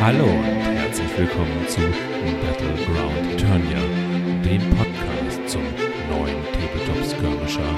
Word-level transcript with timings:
Hallo 0.00 0.24
und 0.24 0.44
herzlich 0.44 1.18
willkommen 1.18 1.66
zu 1.68 1.80
Battleground 2.42 3.32
Eternia, 3.32 3.80
dem 4.44 4.62
Podcast 4.76 5.48
zum 5.48 5.62
neuen 6.10 6.36
Tabletop 6.52 7.04
Skirmisher 7.04 7.72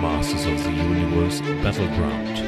Masters 0.00 0.46
of 0.46 0.58
the 0.64 0.70
Universe 0.70 1.42
Battleground. 1.62 2.42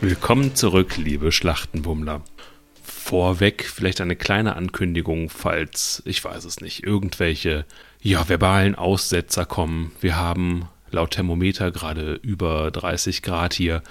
Willkommen 0.00 0.54
zurück, 0.54 0.96
liebe 0.98 1.32
Schlachtenbummler. 1.32 2.20
Vorweg 3.14 3.64
vielleicht 3.64 4.00
eine 4.00 4.16
kleine 4.16 4.56
Ankündigung, 4.56 5.30
falls, 5.30 6.02
ich 6.04 6.24
weiß 6.24 6.44
es 6.46 6.60
nicht, 6.60 6.82
irgendwelche 6.82 7.64
ja, 8.02 8.28
verbalen 8.28 8.74
Aussetzer 8.74 9.46
kommen. 9.46 9.92
Wir 10.00 10.16
haben 10.16 10.68
laut 10.90 11.12
Thermometer 11.12 11.70
gerade 11.70 12.14
über 12.14 12.72
30 12.72 13.22
Grad 13.22 13.54
hier. 13.54 13.84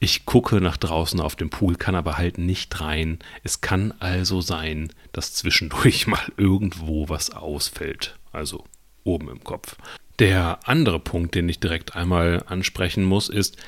Ich 0.00 0.24
gucke 0.24 0.62
nach 0.62 0.78
draußen 0.78 1.20
auf 1.20 1.36
dem 1.36 1.50
Pool, 1.50 1.76
kann 1.76 1.94
aber 1.94 2.16
halt 2.16 2.38
nicht 2.38 2.80
rein. 2.80 3.18
Es 3.42 3.60
kann 3.60 3.92
also 3.98 4.40
sein, 4.40 4.90
dass 5.12 5.34
zwischendurch 5.34 6.06
mal 6.06 6.32
irgendwo 6.38 7.10
was 7.10 7.28
ausfällt. 7.28 8.16
Also 8.32 8.64
oben 9.04 9.28
im 9.28 9.44
Kopf. 9.44 9.76
Der 10.18 10.60
andere 10.64 10.98
Punkt, 10.98 11.34
den 11.34 11.46
ich 11.50 11.60
direkt 11.60 11.94
einmal 11.94 12.42
ansprechen 12.46 13.04
muss, 13.04 13.28
ist, 13.28 13.58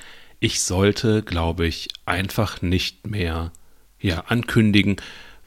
ich 0.40 0.62
sollte, 0.62 1.22
glaube 1.22 1.66
ich, 1.66 1.90
einfach 2.06 2.62
nicht 2.62 3.06
mehr 3.06 3.52
ja, 4.04 4.20
ankündigen, 4.26 4.96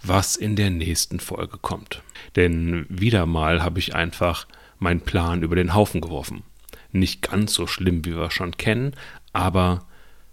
was 0.02 0.36
in 0.36 0.56
der 0.56 0.72
nächsten 0.72 1.20
Folge 1.20 1.60
kommt. 1.60 2.02
Denn 2.36 2.88
wieder 2.90 3.28
mal 3.28 3.64
habe 3.64 3.78
ich 3.78 3.94
einfach 3.94 4.48
meinen 4.80 5.02
Plan 5.02 5.44
über 5.44 5.56
den 5.56 5.76
Haufen 5.76 6.02
geworfen. 6.02 6.42
Nicht 6.91 7.22
ganz 7.22 7.54
so 7.54 7.68
schlimm, 7.68 8.04
wie 8.04 8.16
wir 8.16 8.32
schon 8.32 8.58
kennen, 8.58 8.96
aber 9.32 9.86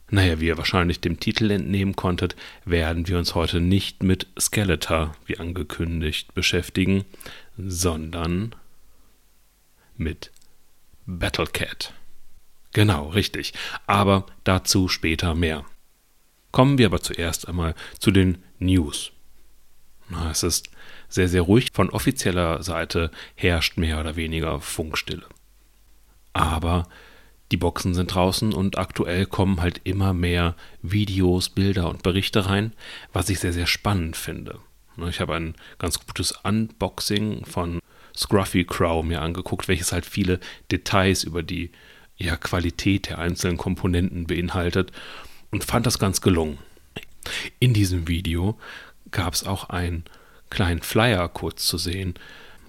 naja, 0.08 0.40
wie 0.40 0.46
ihr 0.46 0.56
wahrscheinlich 0.56 1.00
dem 1.00 1.20
Titel 1.20 1.50
entnehmen 1.50 1.96
konntet, 1.96 2.34
werden 2.64 3.08
wir 3.08 3.18
uns 3.18 3.34
heute 3.34 3.60
nicht 3.60 4.02
mit 4.02 4.26
Skeletor, 4.40 5.14
wie 5.26 5.38
angekündigt, 5.38 6.32
beschäftigen, 6.34 7.04
sondern 7.58 8.54
mit 9.98 10.30
Battlecat. 11.04 11.92
Genau, 12.72 13.08
richtig. 13.08 13.52
Aber 13.86 14.24
dazu 14.44 14.88
später 14.88 15.34
mehr. 15.34 15.64
Kommen 16.54 16.78
wir 16.78 16.86
aber 16.86 17.00
zuerst 17.00 17.48
einmal 17.48 17.74
zu 17.98 18.12
den 18.12 18.38
News. 18.60 19.10
Na, 20.08 20.30
es 20.30 20.44
ist 20.44 20.70
sehr, 21.08 21.26
sehr 21.26 21.42
ruhig. 21.42 21.70
Von 21.72 21.90
offizieller 21.90 22.62
Seite 22.62 23.10
herrscht 23.34 23.76
mehr 23.76 23.98
oder 23.98 24.14
weniger 24.14 24.60
Funkstille. 24.60 25.26
Aber 26.32 26.86
die 27.50 27.56
Boxen 27.56 27.92
sind 27.92 28.14
draußen 28.14 28.52
und 28.54 28.78
aktuell 28.78 29.26
kommen 29.26 29.60
halt 29.60 29.80
immer 29.82 30.14
mehr 30.14 30.54
Videos, 30.80 31.48
Bilder 31.48 31.88
und 31.90 32.04
Berichte 32.04 32.46
rein, 32.46 32.72
was 33.12 33.30
ich 33.30 33.40
sehr, 33.40 33.52
sehr 33.52 33.66
spannend 33.66 34.16
finde. 34.16 34.60
Ich 35.08 35.18
habe 35.18 35.34
ein 35.34 35.56
ganz 35.78 36.06
gutes 36.06 36.38
Unboxing 36.44 37.46
von 37.46 37.80
Scruffy 38.16 38.64
Crow 38.64 39.04
mir 39.04 39.22
angeguckt, 39.22 39.66
welches 39.66 39.90
halt 39.90 40.06
viele 40.06 40.38
Details 40.70 41.24
über 41.24 41.42
die 41.42 41.72
ja, 42.16 42.36
Qualität 42.36 43.08
der 43.08 43.18
einzelnen 43.18 43.56
Komponenten 43.56 44.28
beinhaltet 44.28 44.92
und 45.54 45.62
fand 45.62 45.86
das 45.86 46.00
ganz 46.00 46.20
gelungen. 46.20 46.58
In 47.60 47.74
diesem 47.74 48.08
Video 48.08 48.58
gab 49.12 49.34
es 49.34 49.46
auch 49.46 49.70
einen 49.70 50.02
kleinen 50.50 50.82
Flyer 50.82 51.28
kurz 51.28 51.64
zu 51.64 51.78
sehen, 51.78 52.14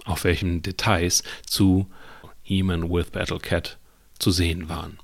auf 0.04 0.22
welchem 0.22 0.62
Details 0.62 1.24
zu 1.44 1.90
He-Man 2.44 2.88
with 2.88 3.10
Battle 3.10 3.40
Cat 3.40 3.76
zu 4.20 4.30
sehen 4.30 4.68
waren. 4.68 5.00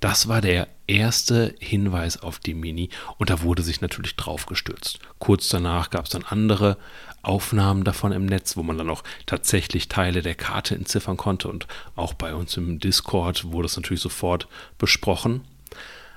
Das 0.00 0.28
war 0.28 0.40
der 0.40 0.66
erste 0.86 1.54
Hinweis 1.58 2.22
auf 2.22 2.38
die 2.38 2.54
Mini 2.54 2.88
und 3.18 3.28
da 3.28 3.42
wurde 3.42 3.62
sich 3.62 3.82
natürlich 3.82 4.16
drauf 4.16 4.46
gestürzt. 4.46 4.98
Kurz 5.18 5.50
danach 5.50 5.90
gab 5.90 6.06
es 6.06 6.12
dann 6.12 6.24
andere 6.24 6.78
Aufnahmen 7.20 7.84
davon 7.84 8.12
im 8.12 8.24
Netz, 8.24 8.56
wo 8.56 8.62
man 8.62 8.78
dann 8.78 8.88
auch 8.88 9.04
tatsächlich 9.26 9.88
Teile 9.88 10.22
der 10.22 10.36
Karte 10.36 10.74
entziffern 10.74 11.18
konnte 11.18 11.48
und 11.48 11.66
auch 11.96 12.14
bei 12.14 12.34
uns 12.34 12.56
im 12.56 12.78
Discord 12.78 13.52
wurde 13.52 13.66
es 13.66 13.76
natürlich 13.76 14.00
sofort 14.00 14.48
besprochen. 14.78 15.42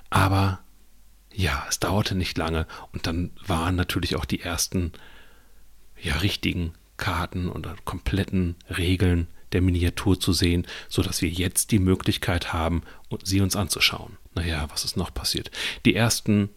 Aber 0.09 0.59
ja, 1.33 1.65
es 1.69 1.79
dauerte 1.79 2.15
nicht 2.15 2.37
lange 2.37 2.67
und 2.91 3.07
dann 3.07 3.31
waren 3.45 3.75
natürlich 3.75 4.15
auch 4.15 4.25
die 4.25 4.41
ersten 4.41 4.91
ja 6.01 6.17
richtigen 6.17 6.73
Karten 6.97 7.49
oder 7.49 7.75
kompletten 7.85 8.55
Regeln 8.69 9.27
der 9.51 9.61
Miniatur 9.61 10.19
zu 10.19 10.33
sehen, 10.33 10.65
sodass 10.89 11.21
wir 11.21 11.29
jetzt 11.29 11.71
die 11.71 11.79
Möglichkeit 11.79 12.53
haben, 12.53 12.83
sie 13.23 13.41
uns 13.41 13.55
anzuschauen. 13.55 14.17
Naja, 14.35 14.67
was 14.71 14.83
ist 14.83 14.97
noch 14.97 15.13
passiert? 15.13 15.51
Die 15.85 15.95
ersten 15.95 16.49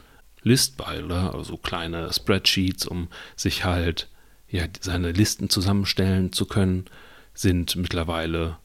Listbilder, 0.42 1.34
also 1.34 1.56
kleine 1.56 2.12
Spreadsheets, 2.12 2.86
um 2.86 3.08
sich 3.34 3.64
halt 3.64 4.08
ja, 4.48 4.66
seine 4.80 5.12
Listen 5.12 5.50
zusammenstellen 5.50 6.32
zu 6.32 6.46
können, 6.46 6.86
sind 7.34 7.76
mittlerweile 7.76 8.56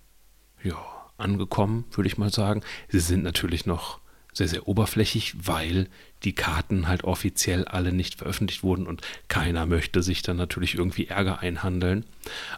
ja, 0.64 0.78
angekommen, 1.18 1.86
würde 1.92 2.08
ich 2.08 2.18
mal 2.18 2.32
sagen. 2.32 2.62
Sie 2.90 3.00
sind 3.00 3.24
natürlich 3.24 3.66
noch 3.66 4.01
sehr, 4.34 4.48
sehr 4.48 4.68
oberflächig, 4.68 5.34
weil 5.46 5.88
die 6.24 6.34
Karten 6.34 6.88
halt 6.88 7.04
offiziell 7.04 7.66
alle 7.66 7.92
nicht 7.92 8.16
veröffentlicht 8.16 8.64
wurden 8.64 8.88
und 8.88 9.02
keiner 9.28 9.66
möchte 9.66 10.04
sich 10.04 10.22
dann 10.22 10.38
natürlich 10.38 10.76
irgendwie 10.76 11.08
Ärger 11.08 11.40
einhandeln. 11.40 12.06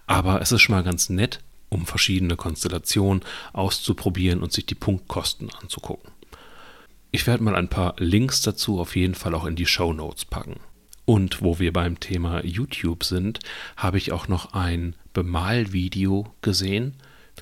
Aber 0.06 0.42
es 0.42 0.52
ist 0.52 0.62
schon 0.62 0.76
mal 0.76 0.84
ganz 0.84 1.10
nett, 1.10 1.40
um 1.70 1.86
verschiedene 1.86 2.36
Konstellationen 2.36 3.24
auszuprobieren 3.54 4.42
und 4.42 4.52
sich 4.52 4.66
die 4.66 4.76
Punktkosten 4.76 5.50
anzugucken. 5.62 6.12
Ich 7.12 7.28
werde 7.28 7.44
mal 7.44 7.56
ein 7.56 7.70
paar 7.70 7.96
Links 7.98 8.42
dazu 8.42 8.80
auf 8.80 8.96
jeden 8.96 9.16
Fall 9.16 9.36
auch 9.36 9.46
in 9.46 9.56
die 9.56 9.66
Show 9.66 9.94
Notes 9.94 10.26
packen. 10.26 10.60
Und 11.06 11.42
wo 11.42 11.60
wir 11.60 11.74
beim 11.74 12.00
Thema 12.00 12.44
YouTube 12.46 13.04
sind, 13.04 13.40
habe 13.76 13.98
ich 13.98 14.12
auch 14.12 14.28
noch 14.28 14.54
ein 14.54 14.96
Bemalvideo 15.14 16.34
gesehen, 16.42 16.96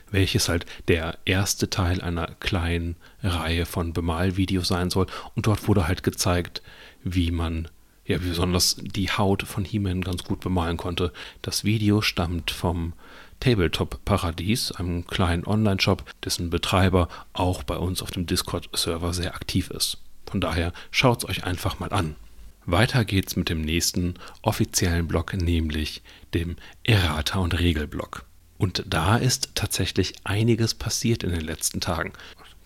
welches 0.09 0.49
halt 0.49 0.65
der 0.87 1.17
erste 1.25 1.69
Teil 1.69 2.01
einer 2.01 2.27
kleinen 2.39 2.95
Reihe 3.23 3.65
von 3.65 3.93
Bemalvideos 3.93 4.67
sein 4.67 4.89
soll. 4.89 5.07
Und 5.35 5.47
dort 5.47 5.67
wurde 5.67 5.87
halt 5.87 6.03
gezeigt, 6.03 6.61
wie 7.03 7.31
man 7.31 7.67
ja 8.05 8.17
besonders 8.17 8.77
die 8.79 9.09
Haut 9.09 9.43
von 9.43 9.65
He-Man 9.65 10.01
ganz 10.01 10.23
gut 10.23 10.41
bemalen 10.41 10.77
konnte. 10.77 11.13
Das 11.41 11.63
Video 11.63 12.01
stammt 12.01 12.51
vom 12.51 12.93
Tabletop 13.39 14.03
Paradies, 14.05 14.71
einem 14.71 15.07
kleinen 15.07 15.45
Online-Shop, 15.45 16.03
dessen 16.23 16.49
Betreiber 16.49 17.07
auch 17.33 17.63
bei 17.63 17.75
uns 17.75 18.01
auf 18.01 18.11
dem 18.11 18.25
Discord-Server 18.25 19.13
sehr 19.13 19.33
aktiv 19.33 19.69
ist. 19.71 19.97
Von 20.29 20.41
daher 20.41 20.73
schaut 20.91 21.23
es 21.23 21.29
euch 21.29 21.43
einfach 21.43 21.79
mal 21.79 21.91
an. 21.91 22.15
Weiter 22.65 23.03
geht's 23.05 23.35
mit 23.35 23.49
dem 23.49 23.61
nächsten 23.61 24.13
offiziellen 24.43 25.07
Blog, 25.07 25.33
nämlich 25.33 26.03
dem 26.35 26.55
Errata- 26.83 27.39
und 27.39 27.57
Regelblock. 27.59 28.25
Und 28.61 28.83
da 28.87 29.17
ist 29.17 29.55
tatsächlich 29.55 30.13
einiges 30.23 30.75
passiert 30.75 31.23
in 31.23 31.31
den 31.31 31.41
letzten 31.41 31.81
Tagen. 31.81 32.13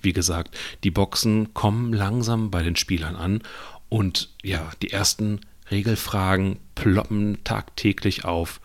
Wie 0.02 0.12
gesagt, 0.12 0.54
die 0.84 0.92
Boxen 0.92 1.54
kommen 1.54 1.94
langsam 1.94 2.52
bei 2.52 2.64
den 2.64 2.76
Spielern 2.76 3.16
an 3.16 3.42
und 3.88 4.28
ja, 4.44 4.70
die 4.82 4.92
ersten 4.92 5.40
Regelfragen 5.72 6.60
ploppen 6.76 7.42
tagtäglich 7.46 8.26
auf. 8.26 8.60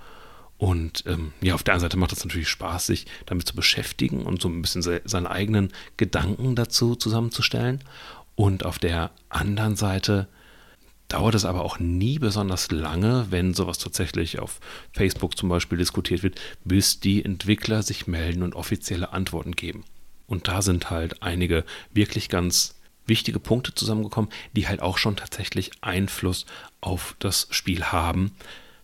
Und 0.59 1.05
ähm, 1.07 1.33
ja, 1.41 1.55
auf 1.55 1.63
der 1.63 1.75
einen 1.75 1.83
Seite 1.83 1.97
macht 1.97 2.11
es 2.11 2.25
natürlich 2.25 2.49
Spaß, 2.49 2.87
sich 2.87 3.07
damit 3.27 3.47
zu 3.47 3.55
beschäftigen 3.55 4.23
und 4.23 4.43
so 4.43 4.49
ein 4.49 4.61
bisschen 4.61 4.83
se 4.83 5.01
seine 5.05 5.31
eigenen 5.31 5.73
Gedanken 5.99 6.57
dazu 6.57 6.97
zusammenzustellen. 6.97 7.85
Und 8.35 8.65
auf 8.65 8.81
der 8.81 9.13
anderen 9.29 9.77
Seite 9.77 10.27
dauert 11.11 11.35
es 11.35 11.45
aber 11.45 11.65
auch 11.65 11.79
nie 11.79 12.19
besonders 12.19 12.71
lange, 12.71 13.27
wenn 13.31 13.53
sowas 13.53 13.79
tatsächlich 13.79 14.39
auf 14.39 14.61
Facebook 14.93 15.37
zum 15.37 15.49
Beispiel 15.49 15.77
diskutiert 15.77 16.23
wird, 16.23 16.41
bis 16.65 17.01
die 17.01 17.25
Entwickler 17.25 17.83
sich 17.83 18.07
melden 18.07 18.43
und 18.43 18.55
offizielle 18.55 19.13
Antworten 19.13 19.53
geben. 19.53 19.85
Und 20.27 20.49
da 20.49 20.63
sind 20.63 20.91
halt 20.91 21.23
einige 21.23 21.65
wirklich 21.93 22.29
ganz 22.29 22.77
wichtige 23.07 23.41
Punkte 23.41 23.75
zusammengekommen, 23.75 24.31
die 24.53 24.69
halt 24.69 24.81
auch 24.81 24.97
schon 24.97 25.17
tatsächlich 25.17 25.73
Einfluss 25.81 26.47
auf 26.81 27.17
das 27.19 27.49
Spiel 27.51 27.85
haben, 27.85 28.31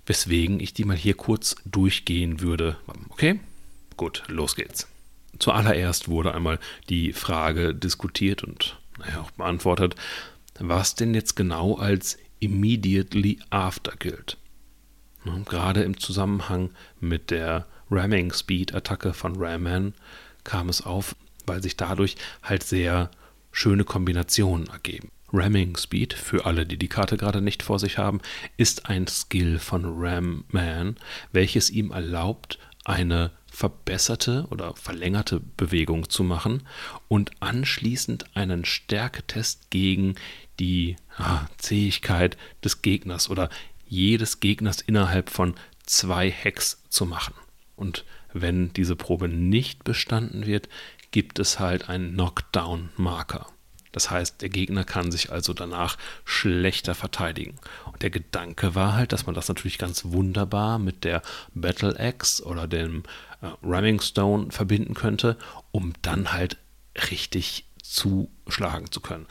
weswegen 0.04 0.58
ich 0.58 0.74
die 0.74 0.84
mal 0.84 0.96
hier 0.96 1.14
kurz 1.14 1.54
durchgehen 1.64 2.40
würde. 2.40 2.76
Okay? 3.10 3.38
Gut, 3.96 4.24
los 4.26 4.56
geht's. 4.56 4.88
Zuallererst 5.38 6.08
wurde 6.08 6.34
einmal 6.34 6.58
die 6.88 7.12
Frage 7.12 7.74
diskutiert 7.74 8.42
und 8.42 8.76
naja, 8.98 9.20
auch 9.20 9.30
beantwortet, 9.30 9.94
was 10.60 10.94
denn 10.94 11.14
jetzt 11.14 11.36
genau 11.36 11.74
als 11.76 12.18
immediately 12.40 13.38
after 13.50 13.92
gilt. 13.96 14.36
Ne, 15.24 15.42
gerade 15.44 15.82
im 15.82 15.98
Zusammenhang 15.98 16.70
mit 17.00 17.30
der 17.30 17.66
Ramming 17.90 18.32
Speed 18.32 18.74
Attacke 18.74 19.12
von 19.12 19.36
Ramman 19.36 19.94
kam 20.44 20.68
es 20.68 20.82
auf, 20.82 21.16
weil 21.46 21.62
sich 21.62 21.76
dadurch 21.76 22.16
halt 22.42 22.62
sehr 22.62 23.10
schöne 23.52 23.84
Kombinationen 23.84 24.68
ergeben. 24.68 25.10
Ramming 25.32 25.76
Speed, 25.76 26.12
für 26.12 26.46
alle, 26.46 26.66
die 26.66 26.76
die 26.76 26.88
Karte 26.88 27.16
gerade 27.16 27.40
nicht 27.40 27.62
vor 27.62 27.78
sich 27.78 27.98
haben, 27.98 28.20
ist 28.56 28.88
ein 28.88 29.06
Skill 29.06 29.58
von 29.58 29.84
Ram 29.84 30.44
Man, 30.48 30.96
welches 31.32 31.70
ihm 31.70 31.90
erlaubt, 31.90 32.58
eine 32.84 33.32
verbesserte 33.50 34.46
oder 34.50 34.76
verlängerte 34.76 35.40
Bewegung 35.40 36.08
zu 36.08 36.22
machen 36.22 36.62
und 37.08 37.30
anschließend 37.40 38.36
einen 38.36 38.64
Stärketest 38.64 39.70
gegen 39.70 40.14
die 40.58 40.96
ah, 41.16 41.46
Zähigkeit 41.58 42.36
des 42.64 42.82
Gegners 42.82 43.30
oder 43.30 43.50
jedes 43.86 44.40
Gegners 44.40 44.80
innerhalb 44.80 45.30
von 45.30 45.54
zwei 45.84 46.30
Hacks 46.30 46.82
zu 46.88 47.06
machen. 47.06 47.34
Und 47.76 48.04
wenn 48.32 48.72
diese 48.72 48.96
Probe 48.96 49.28
nicht 49.28 49.84
bestanden 49.84 50.46
wird, 50.46 50.68
gibt 51.10 51.38
es 51.38 51.58
halt 51.58 51.88
einen 51.88 52.14
Knockdown-Marker. 52.14 53.46
Das 53.92 54.10
heißt, 54.10 54.42
der 54.42 54.50
Gegner 54.50 54.84
kann 54.84 55.10
sich 55.10 55.32
also 55.32 55.54
danach 55.54 55.96
schlechter 56.26 56.94
verteidigen. 56.94 57.56
Und 57.90 58.02
der 58.02 58.10
Gedanke 58.10 58.74
war 58.74 58.92
halt, 58.92 59.12
dass 59.12 59.24
man 59.24 59.34
das 59.34 59.48
natürlich 59.48 59.78
ganz 59.78 60.04
wunderbar 60.04 60.78
mit 60.78 61.04
der 61.04 61.22
Battle 61.54 61.98
Axe 61.98 62.44
oder 62.44 62.66
dem 62.68 63.04
äh, 63.40 63.48
Ramming 63.62 64.00
Stone 64.02 64.50
verbinden 64.50 64.92
könnte, 64.92 65.38
um 65.70 65.94
dann 66.02 66.34
halt 66.34 66.58
richtig 67.10 67.64
zuschlagen 67.82 68.90
zu 68.90 69.00
können. 69.00 69.26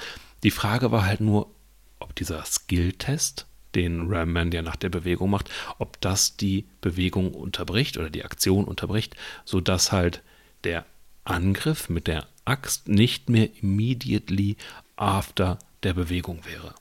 Die 0.46 0.52
Frage 0.52 0.92
war 0.92 1.08
halt 1.08 1.22
nur, 1.22 1.50
ob 1.98 2.14
dieser 2.14 2.46
Skill-Test, 2.46 3.48
den 3.74 4.14
Ramman 4.14 4.52
ja 4.52 4.62
nach 4.62 4.76
der 4.76 4.90
Bewegung 4.90 5.32
macht, 5.32 5.50
ob 5.80 6.00
das 6.02 6.38
die 6.38 6.68
Bewegung 6.82 7.34
unterbricht 7.34 7.98
oder 7.98 8.12
die 8.12 8.24
Aktion 8.24 8.66
unterbricht, 8.66 9.16
sodass 9.44 9.92
halt 9.92 10.22
der 10.64 10.86
Angriff 11.24 11.90
mit 11.90 12.06
der 12.06 12.28
Axt 12.46 12.88
nicht 12.88 13.28
mehr 13.28 13.50
immediately 13.60 14.56
after 14.98 15.58
der 15.82 15.96
Bewegung 15.96 16.46
wäre. 16.46 16.76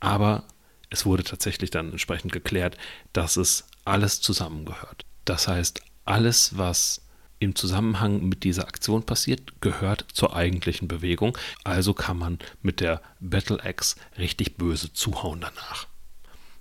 Aber 0.00 0.44
es 0.88 1.04
wurde 1.04 1.22
tatsächlich 1.22 1.68
dann 1.68 1.90
entsprechend 1.90 2.32
geklärt, 2.32 2.78
dass 3.12 3.36
es 3.36 3.66
alles 3.84 4.22
zusammengehört. 4.22 5.04
Das 5.26 5.48
heißt, 5.48 5.82
alles, 6.06 6.56
was 6.56 7.02
im 7.42 7.54
Zusammenhang 7.54 8.28
mit 8.28 8.44
dieser 8.44 8.68
Aktion 8.68 9.04
passiert, 9.04 9.60
gehört 9.60 10.06
zur 10.12 10.36
eigentlichen 10.36 10.88
Bewegung. 10.88 11.36
Also 11.64 11.94
kann 11.94 12.18
man 12.18 12.38
mit 12.62 12.80
der 12.80 13.02
Battle 13.20 13.62
Axe 13.62 13.96
richtig 14.18 14.56
böse 14.56 14.92
zuhauen 14.92 15.40
danach. 15.40 15.86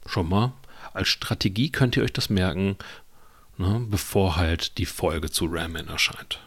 Schon 0.05 0.29
mal, 0.29 0.53
als 0.93 1.09
Strategie 1.09 1.71
könnt 1.71 1.95
ihr 1.95 2.03
euch 2.03 2.13
das 2.13 2.29
merken, 2.29 2.77
ne, 3.57 3.85
bevor 3.89 4.35
halt 4.35 4.77
die 4.77 4.85
Folge 4.85 5.29
zu 5.29 5.45
Ramen 5.45 5.87
erscheint. 5.87 6.39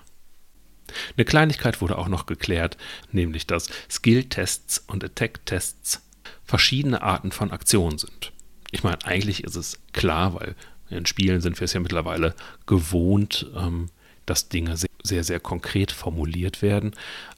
Eine 1.17 1.25
Kleinigkeit 1.25 1.81
wurde 1.81 1.97
auch 1.99 2.09
noch 2.09 2.27
geklärt, 2.27 2.77
nämlich 3.11 3.47
dass 3.47 3.69
Skill-Tests 3.91 4.85
und 4.87 5.03
Attack-Tests 5.03 6.03
verschiedene 6.45 7.03
Arten 7.03 7.33
von 7.33 7.53
Aktionen 7.53 7.99
sind. 7.99 8.33
Ich 8.71 8.83
meine, 8.83 9.05
eigentlich 9.05 9.45
ist 9.45 9.57
es 9.57 9.79
klar, 9.93 10.35
weil 10.35 10.57
in 10.91 11.07
Spielen 11.07 11.41
sind 11.41 11.59
wir 11.59 11.65
es 11.65 11.73
ja 11.73 11.81
mittlerweile 11.81 12.35
gewohnt, 12.67 13.47
ähm, 13.57 13.89
dass 14.27 14.49
Dinge 14.49 14.77
sehr, 14.77 14.91
sehr, 15.03 15.25
sehr 15.25 15.41
konkret 15.41 15.93
formuliert 15.93 16.63
werden. 16.63 16.93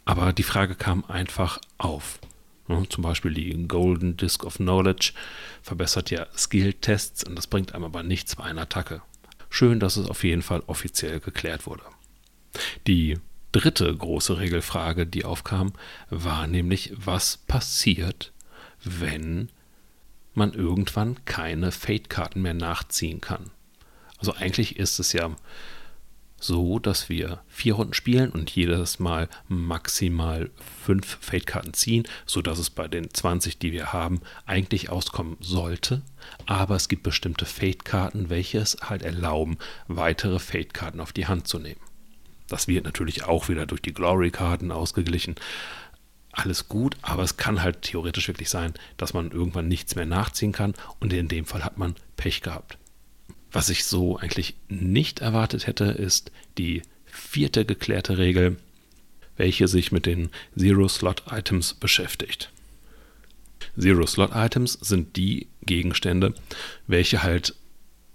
Aber 0.05 0.33
die 0.33 0.43
Frage 0.43 0.75
kam 0.75 1.05
einfach 1.05 1.61
auf. 1.79 2.19
Zum 2.89 3.03
Beispiel 3.03 3.33
die 3.33 3.69
Golden 3.69 4.17
Disk 4.17 4.45
of 4.45 4.57
Knowledge 4.57 5.13
verbessert 5.63 6.11
ja 6.11 6.27
Skill-Tests 6.37 7.25
und 7.25 7.37
das 7.37 7.47
bringt 7.47 7.75
einem 7.75 7.85
aber 7.85 8.03
nichts 8.03 8.35
bei 8.37 8.45
einer 8.45 8.63
Attacke. 8.63 9.03
Schön, 9.51 9.79
dass 9.79 9.97
es 9.97 10.09
auf 10.09 10.25
jeden 10.25 10.43
Fall 10.43 10.63
offiziell 10.67 11.21
geklärt 11.21 11.67
wurde. 11.67 11.85
Die 12.87 13.19
dritte 13.53 13.95
große 13.95 14.39
Regelfrage, 14.39 15.07
die 15.07 15.25
aufkam, 15.25 15.73
war 16.11 16.47
nämlich, 16.47 16.93
was 16.97 17.37
passiert, 17.37 18.33
wenn 18.83 19.51
man 20.35 20.53
irgendwann 20.53 21.25
keine 21.25 21.73
Fate-Karten 21.73 22.43
mehr 22.43 22.55
nachziehen 22.55 23.21
kann. 23.21 23.51
Also 24.19 24.35
eigentlich 24.35 24.77
ist 24.77 24.99
es 24.99 25.13
ja 25.13 25.35
so, 26.39 26.79
dass 26.79 27.09
wir 27.09 27.41
vier 27.49 27.75
Runden 27.75 27.95
spielen 27.95 28.31
und 28.31 28.51
jedes 28.51 28.99
Mal 28.99 29.29
maximal 29.49 30.51
fünf 30.85 31.19
Fate-Karten 31.21 31.75
ziehen, 31.75 32.07
sodass 32.27 32.59
es 32.59 32.71
bei 32.71 32.89
den 32.89 33.13
20, 33.13 33.59
die 33.59 33.73
wir 33.73 33.93
haben, 33.93 34.21
eigentlich 34.45 34.91
auskommen 34.91 35.37
sollte. 35.41 36.03
Aber 36.45 36.77
es 36.77 36.89
gibt 36.89 37.03
bestimmte 37.03 37.47
Fate-Karten, 37.47 38.29
welche 38.29 38.59
es 38.59 38.77
halt 38.83 39.03
erlauben, 39.03 39.57
weitere 39.89 40.39
Fate-Karten 40.39 41.01
auf 41.01 41.13
die 41.13 41.27
Hand 41.27 41.49
zu 41.49 41.59
nehmen. 41.59 41.81
Das 42.49 42.69
wird 42.69 42.85
natürlich 42.85 43.25
auch 43.25 43.49
wieder 43.49 43.67
durch 43.67 43.83
die 43.83 43.95
Glory-Karten 43.95 44.71
ausgeglichen. 44.71 45.35
Alles 46.33 46.69
gut, 46.69 46.97
aber 47.01 47.23
es 47.23 47.39
kann 47.39 47.63
halt 47.63 47.83
theoretisch 47.83 48.29
wirklich 48.29 48.51
sein, 48.51 48.75
dass 48.99 49.15
man 49.15 49.31
irgendwann 49.31 49.69
nichts 49.69 49.97
mehr 49.97 50.07
nachziehen 50.07 50.53
kann 50.53 50.75
und 51.01 51.13
in 51.13 51.29
dem 51.29 51.47
Fall 51.47 51.65
hat 51.65 51.79
man 51.79 51.95
Pech 52.17 52.43
gehabt. 52.43 52.79
Was 53.57 53.71
ich 53.71 53.85
so 53.85 54.19
eigentlich 54.19 54.55
nicht 54.69 55.21
erwartet 55.21 55.67
hätte, 55.67 55.85
ist 55.85 56.31
die 56.59 56.83
vierte 57.07 57.65
geklärte 57.65 58.19
Regel, 58.19 58.57
welche 59.37 59.69
sich 59.69 59.93
mit 59.93 60.07
den 60.07 60.31
Zero-Slot-Items 60.57 61.75
beschäftigt. 61.75 62.51
Zero-Slot-Items 63.79 64.75
sind 64.75 65.17
die 65.17 65.49
Gegenstände, 65.63 66.35
welche 66.87 67.23
halt 67.23 67.55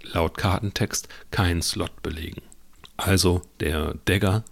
laut 0.03 0.37
Kartentext 0.37 1.07
keinen 1.31 1.61
Slot 1.61 2.01
belegen 2.01 2.41
also 3.01 3.41
der 3.59 3.95
Dagger, 4.05 4.43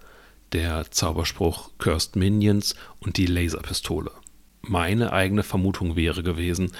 der 0.52 0.90
Zauberspruch 0.92 1.70
Cursed 1.78 2.16
Minions 2.16 2.76
und 3.00 3.18
die 3.18 3.28
Laserpistole. 3.28 4.12
Meine 4.62 5.14
eigene 5.14 5.44
Vermutung 5.44 5.96
wäre 5.96 6.24
gewesen, 6.24 6.72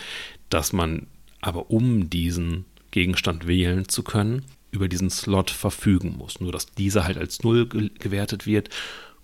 dass 0.50 0.74
man 0.74 1.08
aber 1.42 1.70
um 1.70 2.10
diesen 2.10 2.66
Gegenstand 2.92 3.48
wählen 3.48 3.88
zu 3.88 4.04
können, 4.04 4.46
über 4.72 4.88
diesen 4.88 5.10
Slot 5.10 5.50
verfügen 5.50 6.16
muss. 6.18 6.40
Nur 6.40 6.52
dass 6.52 6.68
dieser 6.68 7.04
halt 7.04 7.18
als 7.18 7.44
Null 7.44 7.68
gewertet 7.68 8.46
wird, 8.46 8.70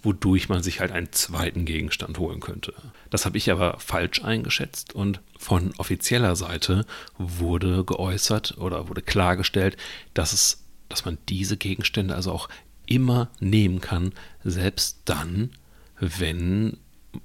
wodurch 0.02 0.50
man 0.50 0.62
sich 0.62 0.80
halt 0.80 0.92
einen 0.92 1.12
zweiten 1.12 1.66
Gegenstand 1.66 2.20
holen 2.20 2.40
könnte. 2.40 2.74
Das 3.10 3.26
habe 3.26 3.38
ich 3.38 3.52
aber 3.52 3.80
falsch 3.80 4.24
eingeschätzt 4.24 4.94
und 4.94 5.20
von 5.38 5.74
offizieller 5.78 6.36
Seite 6.36 6.86
wurde 7.18 7.84
geäußert 7.84 8.58
oder 8.60 8.88
wurde 8.88 9.02
klargestellt, 9.02 9.78
dass 10.14 10.32
es 10.34 10.66
dass 10.90 11.06
man 11.06 11.18
diese 11.30 11.58
Gegenstände 11.58 12.16
also 12.16 12.32
auch 12.32 12.50
immer 12.86 13.30
nehmen 13.40 13.82
kann, 13.82 14.14
selbst 14.44 15.00
dann, 15.06 15.52
wenn 16.00 16.78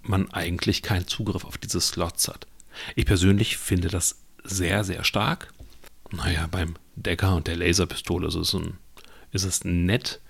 man 0.02 0.32
eigentlich 0.32 0.82
keinen 0.82 1.06
Zugriff 1.06 1.44
auf 1.44 1.58
diese 1.58 1.80
Slots 1.80 2.28
hat. 2.28 2.46
Ich 2.94 3.06
persönlich 3.06 3.56
finde 3.56 3.88
das 3.88 4.16
sehr, 4.44 4.84
sehr 4.84 5.04
stark. 5.04 5.52
Naja, 6.12 6.46
beim 6.50 6.74
Decker 6.96 7.36
und 7.36 7.46
der 7.46 7.56
Laserpistole 7.56 8.28
ist 8.28 8.34
es, 8.34 8.54
ein, 8.54 8.78
ist 9.32 9.44
es 9.44 9.64
nett, 9.64 10.20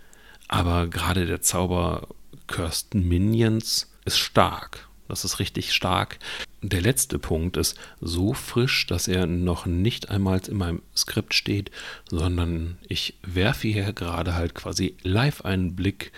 aber 0.49 0.87
gerade 0.89 1.27
der 1.27 1.41
Zauber 1.41 2.09
Cursed 2.47 2.95
Minions 2.95 3.91
ist 4.05 4.19
stark. 4.19 4.89
Das 5.09 5.25
ist 5.25 5.41
richtig 5.41 5.73
stark. 5.73 6.19
Der 6.63 6.81
letzte 6.81 7.19
Punkt 7.19 7.57
ist 7.57 7.77
so 8.01 8.33
frisch, 8.33 8.87
dass 8.87 9.09
er 9.09 9.27
noch 9.27 9.67
nicht 9.67 10.11
einmal 10.11 10.41
in 10.47 10.57
meinem 10.57 10.83
Skript 10.97 11.35
steht, 11.35 11.71
sondern 12.09 12.79
ich 12.89 13.15
werfe 13.23 13.67
hier 13.67 13.93
gerade 13.93 14.35
halt 14.35 14.55
quasi 14.55 14.97
live 15.03 15.45
einen 15.45 15.75
Blick 15.75 16.13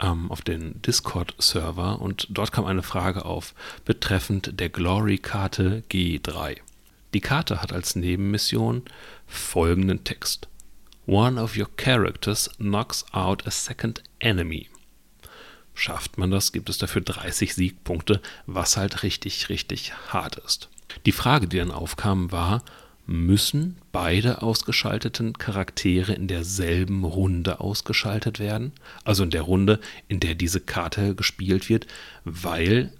ähm, 0.00 0.30
auf 0.30 0.42
den 0.42 0.80
Discord-Server 0.82 2.00
und 2.00 2.28
dort 2.30 2.52
kam 2.52 2.64
eine 2.64 2.82
Frage 2.84 3.24
auf 3.24 3.54
betreffend 3.84 4.60
der 4.60 4.68
Glory-Karte 4.68 5.82
G3. 5.90 6.58
Die 7.14 7.20
Karte 7.20 7.62
hat 7.62 7.72
als 7.72 7.96
Nebenmission 7.96 8.82
folgenden 9.26 10.04
Text. 10.04 10.48
One 11.06 11.40
of 11.40 11.56
your 11.56 11.68
characters 11.76 12.50
knocks 12.58 13.04
out 13.12 13.46
a 13.46 13.50
second 13.50 14.02
enemy. 14.18 14.68
Schafft 15.72 16.18
man 16.18 16.30
das, 16.30 16.52
gibt 16.52 16.68
es 16.68 16.76
dafür 16.76 17.00
30 17.00 17.54
Siegpunkte, 17.54 18.20
was 18.46 18.76
halt 18.76 19.02
richtig, 19.02 19.48
richtig 19.48 19.94
hart 20.08 20.36
ist. 20.36 20.68
Die 21.06 21.12
Frage, 21.12 21.46
die 21.46 21.58
dann 21.58 21.70
aufkam, 21.70 22.30
war, 22.30 22.62
müssen 23.06 23.78
beide 23.90 24.42
ausgeschalteten 24.42 25.32
Charaktere 25.32 26.12
in 26.12 26.28
derselben 26.28 27.04
Runde 27.04 27.60
ausgeschaltet 27.60 28.38
werden? 28.38 28.72
Also 29.04 29.22
in 29.22 29.30
der 29.30 29.42
Runde, 29.42 29.80
in 30.08 30.20
der 30.20 30.34
diese 30.34 30.60
Karte 30.60 31.14
gespielt 31.14 31.70
wird, 31.70 31.86
weil 32.24 32.92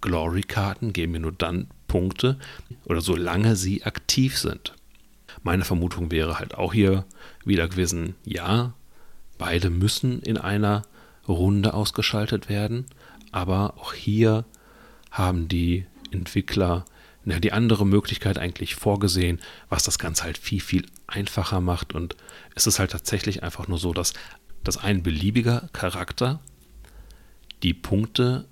Glory-Karten 0.00 0.92
geben 0.92 1.12
mir 1.12 1.20
nur 1.20 1.32
dann 1.32 1.66
Punkte 1.88 2.38
oder 2.84 3.00
solange 3.00 3.56
sie 3.56 3.82
aktiv 3.82 4.38
sind. 4.38 4.74
Meine 5.42 5.64
Vermutung 5.64 6.10
wäre 6.10 6.38
halt 6.38 6.54
auch 6.54 6.72
hier 6.72 7.04
wieder 7.44 7.68
gewesen, 7.68 8.14
ja, 8.24 8.74
beide 9.38 9.70
müssen 9.70 10.22
in 10.22 10.36
einer 10.36 10.82
Runde 11.26 11.74
ausgeschaltet 11.74 12.48
werden. 12.48 12.86
Aber 13.32 13.74
auch 13.78 13.92
hier 13.92 14.44
haben 15.10 15.48
die 15.48 15.86
Entwickler 16.10 16.84
ja, 17.24 17.40
die 17.40 17.52
andere 17.52 17.86
Möglichkeit 17.86 18.38
eigentlich 18.38 18.74
vorgesehen, 18.74 19.40
was 19.68 19.84
das 19.84 19.98
Ganze 19.98 20.24
halt 20.24 20.38
viel, 20.38 20.60
viel 20.60 20.86
einfacher 21.06 21.60
macht. 21.60 21.94
Und 21.94 22.16
es 22.54 22.66
ist 22.66 22.78
halt 22.78 22.90
tatsächlich 22.90 23.42
einfach 23.42 23.68
nur 23.68 23.78
so, 23.78 23.92
dass, 23.92 24.14
dass 24.64 24.78
ein 24.78 25.02
beliebiger 25.02 25.68
Charakter 25.72 26.40
die 27.62 27.74
Punkte 27.74 28.46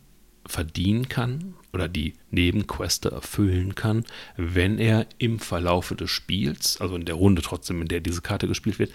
verdienen 0.46 1.08
kann 1.08 1.54
oder 1.76 1.88
die 1.88 2.14
Nebenqueste 2.30 3.10
erfüllen 3.10 3.74
kann, 3.74 4.04
wenn 4.38 4.78
er 4.78 5.06
im 5.18 5.38
Verlaufe 5.38 5.94
des 5.94 6.10
Spiels, 6.10 6.80
also 6.80 6.96
in 6.96 7.04
der 7.04 7.16
Runde 7.16 7.42
trotzdem, 7.42 7.82
in 7.82 7.88
der 7.88 8.00
diese 8.00 8.22
Karte 8.22 8.48
gespielt 8.48 8.78
wird, 8.78 8.92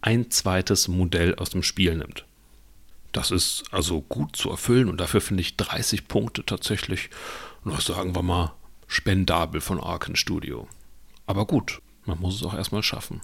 ein 0.00 0.32
zweites 0.32 0.88
Modell 0.88 1.36
aus 1.36 1.50
dem 1.50 1.62
Spiel 1.62 1.96
nimmt. 1.96 2.24
Das 3.12 3.30
ist 3.30 3.64
also 3.70 4.00
gut 4.02 4.34
zu 4.34 4.50
erfüllen 4.50 4.88
und 4.88 4.98
dafür 5.00 5.20
finde 5.20 5.42
ich 5.42 5.56
30 5.56 6.08
Punkte 6.08 6.44
tatsächlich, 6.44 7.08
na, 7.64 7.80
sagen 7.80 8.16
wir 8.16 8.22
mal, 8.22 8.52
spendabel 8.88 9.60
von 9.60 9.80
Arken 9.80 10.16
Studio. 10.16 10.68
Aber 11.26 11.46
gut, 11.46 11.80
man 12.04 12.18
muss 12.18 12.34
es 12.34 12.42
auch 12.42 12.54
erstmal 12.54 12.82
schaffen. 12.82 13.20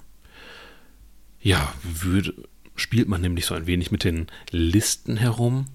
Ja, 1.41 1.73
würde, 1.83 2.33
spielt 2.75 3.09
man 3.09 3.19
nämlich 3.19 3.45
so 3.45 3.55
ein 3.55 3.67
wenig 3.67 3.91
mit 3.91 4.05
den 4.05 4.27
Listen 4.51 5.17
herum, 5.17 5.67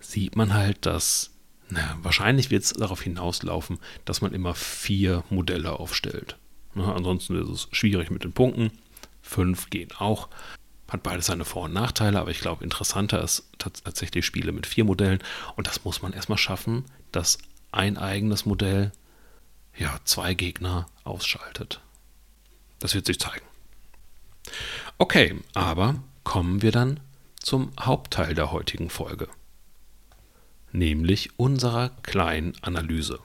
sieht 0.00 0.36
man 0.36 0.54
halt, 0.54 0.86
dass 0.86 1.35
na, 1.68 1.98
wahrscheinlich 2.02 2.50
wird 2.50 2.64
es 2.64 2.72
darauf 2.72 3.02
hinauslaufen, 3.02 3.78
dass 4.04 4.20
man 4.20 4.32
immer 4.32 4.54
vier 4.54 5.24
Modelle 5.30 5.72
aufstellt. 5.78 6.36
Na, 6.74 6.94
ansonsten 6.94 7.40
ist 7.40 7.48
es 7.48 7.68
schwierig 7.72 8.10
mit 8.10 8.24
den 8.24 8.32
Punkten. 8.32 8.70
Fünf 9.22 9.70
gehen 9.70 9.90
auch. 9.98 10.28
Hat 10.88 11.02
beides 11.02 11.26
seine 11.26 11.44
Vor- 11.44 11.64
und 11.64 11.72
Nachteile, 11.72 12.20
aber 12.20 12.30
ich 12.30 12.40
glaube, 12.40 12.62
interessanter 12.62 13.20
ist 13.22 13.50
tatsächlich 13.58 14.24
Spiele 14.24 14.52
mit 14.52 14.66
vier 14.66 14.84
Modellen. 14.84 15.18
Und 15.56 15.66
das 15.66 15.84
muss 15.84 16.02
man 16.02 16.12
erstmal 16.12 16.38
schaffen, 16.38 16.84
dass 17.10 17.38
ein 17.72 17.98
eigenes 17.98 18.46
Modell 18.46 18.92
ja, 19.76 19.98
zwei 20.04 20.34
Gegner 20.34 20.86
ausschaltet. 21.02 21.80
Das 22.78 22.94
wird 22.94 23.06
sich 23.06 23.18
zeigen. 23.18 23.44
Okay, 24.98 25.34
aber 25.54 25.96
kommen 26.24 26.62
wir 26.62 26.72
dann 26.72 27.00
zum 27.40 27.72
Hauptteil 27.78 28.34
der 28.34 28.52
heutigen 28.52 28.90
Folge, 28.90 29.28
nämlich 30.72 31.38
unserer 31.38 31.90
kleinen 32.02 32.54
Analyse. 32.62 33.18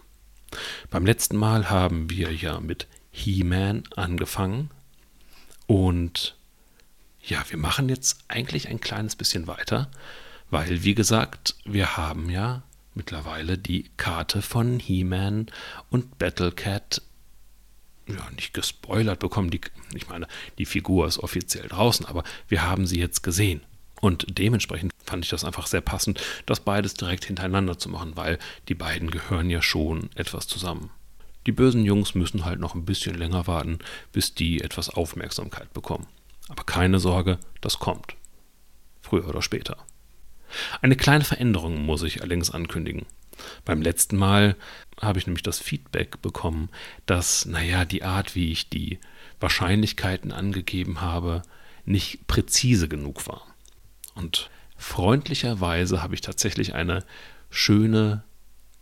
Beim 0.89 1.05
letzten 1.05 1.37
Mal 1.37 1.69
haben 1.69 2.09
wir 2.09 2.33
ja 2.33 2.59
mit 2.59 2.87
He-Man 3.11 3.83
angefangen 3.95 4.69
und 5.67 6.35
ja, 7.23 7.43
wir 7.49 7.57
machen 7.57 7.89
jetzt 7.89 8.25
eigentlich 8.27 8.67
ein 8.67 8.81
kleines 8.81 9.15
bisschen 9.15 9.47
weiter, 9.47 9.89
weil, 10.49 10.83
wie 10.83 10.95
gesagt, 10.95 11.55
wir 11.65 11.95
haben 11.97 12.29
ja 12.29 12.63
mittlerweile 12.93 13.57
die 13.57 13.89
Karte 13.97 14.41
von 14.41 14.79
He-Man 14.79 15.47
und 15.89 16.17
Battlecat 16.17 17.01
ja, 18.07 18.29
nicht 18.35 18.53
gespoilert 18.53 19.19
bekommen. 19.19 19.49
Die, 19.49 19.61
ich 19.93 20.09
meine, 20.09 20.27
die 20.57 20.65
Figur 20.65 21.07
ist 21.07 21.19
offiziell 21.19 21.67
draußen, 21.67 22.05
aber 22.05 22.23
wir 22.47 22.63
haben 22.63 22.85
sie 22.85 22.99
jetzt 22.99 23.21
gesehen. 23.23 23.61
Und 24.01 24.37
dementsprechend 24.37 24.93
fand 25.05 25.23
ich 25.23 25.29
das 25.29 25.45
einfach 25.45 25.67
sehr 25.67 25.81
passend, 25.81 26.21
das 26.47 26.59
beides 26.59 26.95
direkt 26.95 27.25
hintereinander 27.25 27.77
zu 27.77 27.87
machen, 27.87 28.17
weil 28.17 28.39
die 28.67 28.75
beiden 28.75 29.11
gehören 29.11 29.49
ja 29.49 29.61
schon 29.61 30.09
etwas 30.15 30.47
zusammen. 30.47 30.89
Die 31.45 31.51
bösen 31.51 31.85
Jungs 31.85 32.13
müssen 32.13 32.43
halt 32.45 32.59
noch 32.59 32.75
ein 32.75 32.85
bisschen 32.85 33.15
länger 33.15 33.47
warten, 33.47 33.79
bis 34.11 34.33
die 34.33 34.61
etwas 34.61 34.89
Aufmerksamkeit 34.89 35.71
bekommen. 35.73 36.07
Aber 36.49 36.63
keine 36.63 36.99
Sorge, 36.99 37.39
das 37.61 37.79
kommt. 37.79 38.15
Früher 39.01 39.27
oder 39.27 39.41
später. 39.41 39.77
Eine 40.81 40.95
kleine 40.95 41.23
Veränderung 41.23 41.85
muss 41.85 42.03
ich 42.03 42.21
allerdings 42.21 42.51
ankündigen. 42.51 43.05
Beim 43.65 43.81
letzten 43.81 44.17
Mal 44.17 44.55
habe 44.99 45.17
ich 45.17 45.25
nämlich 45.25 45.43
das 45.43 45.59
Feedback 45.59 46.21
bekommen, 46.21 46.69
dass, 47.05 47.45
naja, 47.45 47.85
die 47.85 48.03
Art, 48.03 48.35
wie 48.35 48.51
ich 48.51 48.69
die 48.69 48.99
Wahrscheinlichkeiten 49.39 50.31
angegeben 50.31 51.01
habe, 51.01 51.41
nicht 51.85 52.27
präzise 52.27 52.87
genug 52.87 53.25
war. 53.27 53.50
Und 54.15 54.49
freundlicherweise 54.77 56.01
habe 56.01 56.15
ich 56.15 56.21
tatsächlich 56.21 56.73
eine 56.73 57.03
schöne 57.49 58.23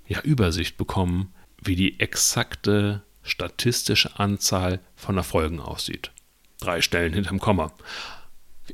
ja, 0.07 0.21
Übersicht 0.21 0.77
bekommen, 0.77 1.33
wie 1.61 1.75
die 1.75 1.99
exakte 1.99 3.03
statistische 3.21 4.19
Anzahl 4.19 4.79
von 4.95 5.17
Erfolgen 5.17 5.59
aussieht. 5.59 6.11
Drei 6.59 6.81
Stellen 6.81 7.13
hinterm 7.13 7.39
Komma. 7.39 7.71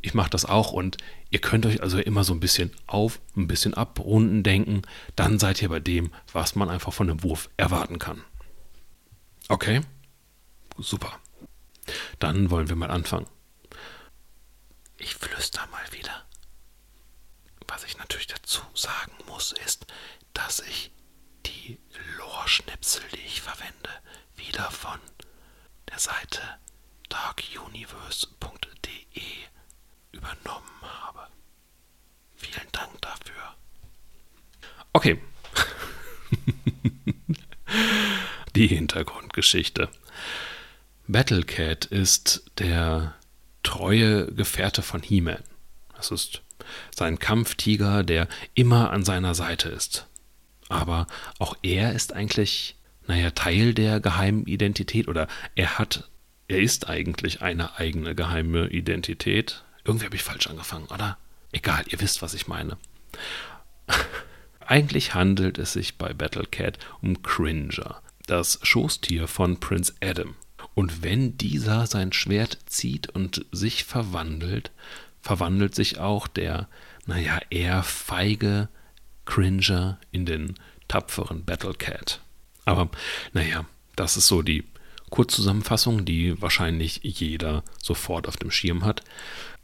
Ich 0.02 0.14
mache 0.14 0.30
das 0.30 0.46
auch 0.46 0.72
und 0.72 0.98
ihr 1.30 1.40
könnt 1.40 1.66
euch 1.66 1.82
also 1.82 2.00
immer 2.00 2.24
so 2.24 2.34
ein 2.34 2.40
bisschen 2.40 2.72
auf, 2.88 3.20
ein 3.36 3.48
bisschen 3.48 3.74
abrunden 3.74 4.44
denken. 4.44 4.82
Dann 5.16 5.40
seid 5.40 5.62
ihr 5.62 5.70
bei 5.70 5.80
dem, 5.80 6.12
was 6.32 6.56
man 6.56 6.70
einfach 6.70 6.94
von 6.94 7.10
einem 7.10 7.24
Wurf 7.24 7.50
erwarten 7.58 8.00
kann. 8.00 8.22
Okay? 9.48 9.82
Super. 10.78 11.20
Dann 12.20 12.50
wollen 12.50 12.70
wir 12.70 12.76
mal 12.76 12.92
anfangen. 12.92 13.28
Ich 14.98 15.16
flüster 15.16 15.66
mal 15.72 15.92
wieder. 15.92 16.26
Was 17.68 17.84
ich 17.84 17.98
natürlich 17.98 18.28
dazu 18.28 18.62
sagen 18.76 19.14
muss, 19.28 19.54
ist, 19.66 19.86
dass 20.34 20.60
ich 20.60 20.92
die 21.46 21.80
Lore-Schnipsel, 22.18 23.04
die 23.14 23.26
ich 23.26 23.42
verwende, 23.42 23.90
wieder 24.36 24.70
von 24.72 25.00
der 25.90 26.00
Seite 26.00 26.42
darkuniverse.de 27.10 29.24
übernommen 30.12 30.82
habe. 30.82 31.28
Vielen 32.36 32.68
Dank 32.72 33.02
dafür. 33.02 33.56
Okay. 34.94 35.22
Die 38.56 38.68
Hintergrundgeschichte. 38.68 39.90
Battlecat 41.08 41.86
ist 41.86 42.50
der 42.58 43.16
treue 43.64 44.28
Gefährte 44.34 44.82
von 44.82 45.02
He-Man. 45.02 45.44
Das 45.96 46.12
ist 46.12 46.42
sein 46.94 47.20
Kampftiger, 47.20 48.04
der 48.04 48.28
immer 48.54 48.92
an 48.92 49.04
seiner 49.04 49.36
Seite 49.36 49.70
ist. 49.70 50.08
Aber 50.70 51.08
auch 51.40 51.56
er 51.62 51.94
ist 51.94 52.14
eigentlich, 52.14 52.76
naja, 53.08 53.32
Teil 53.32 53.74
der 53.74 54.00
geheimen 54.00 54.46
Identität 54.46 55.08
oder 55.08 55.28
er 55.56 55.78
hat, 55.78 56.10
er 56.48 56.60
ist 56.60 56.90
eigentlich 56.90 57.42
eine 57.42 57.78
eigene 57.78 58.16
geheime 58.16 58.68
Identität, 58.68 59.64
irgendwie 59.84 60.06
habe 60.06 60.16
ich 60.16 60.24
falsch 60.24 60.48
angefangen, 60.48 60.88
oder? 60.88 61.18
Egal, 61.52 61.86
ihr 61.88 62.02
wisst, 62.02 62.22
was 62.22 62.34
ich 62.34 62.48
meine. 62.48 62.78
Eigentlich 64.60 65.14
handelt 65.14 65.60
es 65.60 65.74
sich 65.74 65.98
bei 65.98 66.14
Battlecat 66.14 66.80
um 67.02 67.22
Cringer, 67.22 68.02
das 68.26 68.60
Schoßtier 68.64 69.28
von 69.28 69.60
Prince 69.60 69.94
Adam. 70.02 70.36
Und 70.74 71.04
wenn 71.04 71.38
dieser 71.38 71.86
sein 71.86 72.12
Schwert 72.12 72.58
zieht 72.66 73.10
und 73.10 73.46
sich 73.52 73.84
verwandelt, 73.84 74.72
verwandelt 75.26 75.74
sich 75.74 75.98
auch 75.98 76.28
der, 76.28 76.68
naja, 77.08 77.40
eher 77.50 77.82
feige 77.82 78.70
Cringer 79.26 80.00
in 80.12 80.28
den 80.28 80.54
tapferen 80.88 81.44
Battlecat. 81.44 82.22
Aber 82.64 82.90
naja, 83.34 83.66
das 83.96 84.18
ist 84.18 84.28
so 84.28 84.44
die 84.44 84.66
Kurzzusammenfassung, 85.10 86.06
die 86.06 86.40
wahrscheinlich 86.40 87.00
jeder 87.02 87.64
sofort 87.82 88.28
auf 88.28 88.38
dem 88.38 88.52
Schirm 88.52 88.86
hat. 88.86 89.02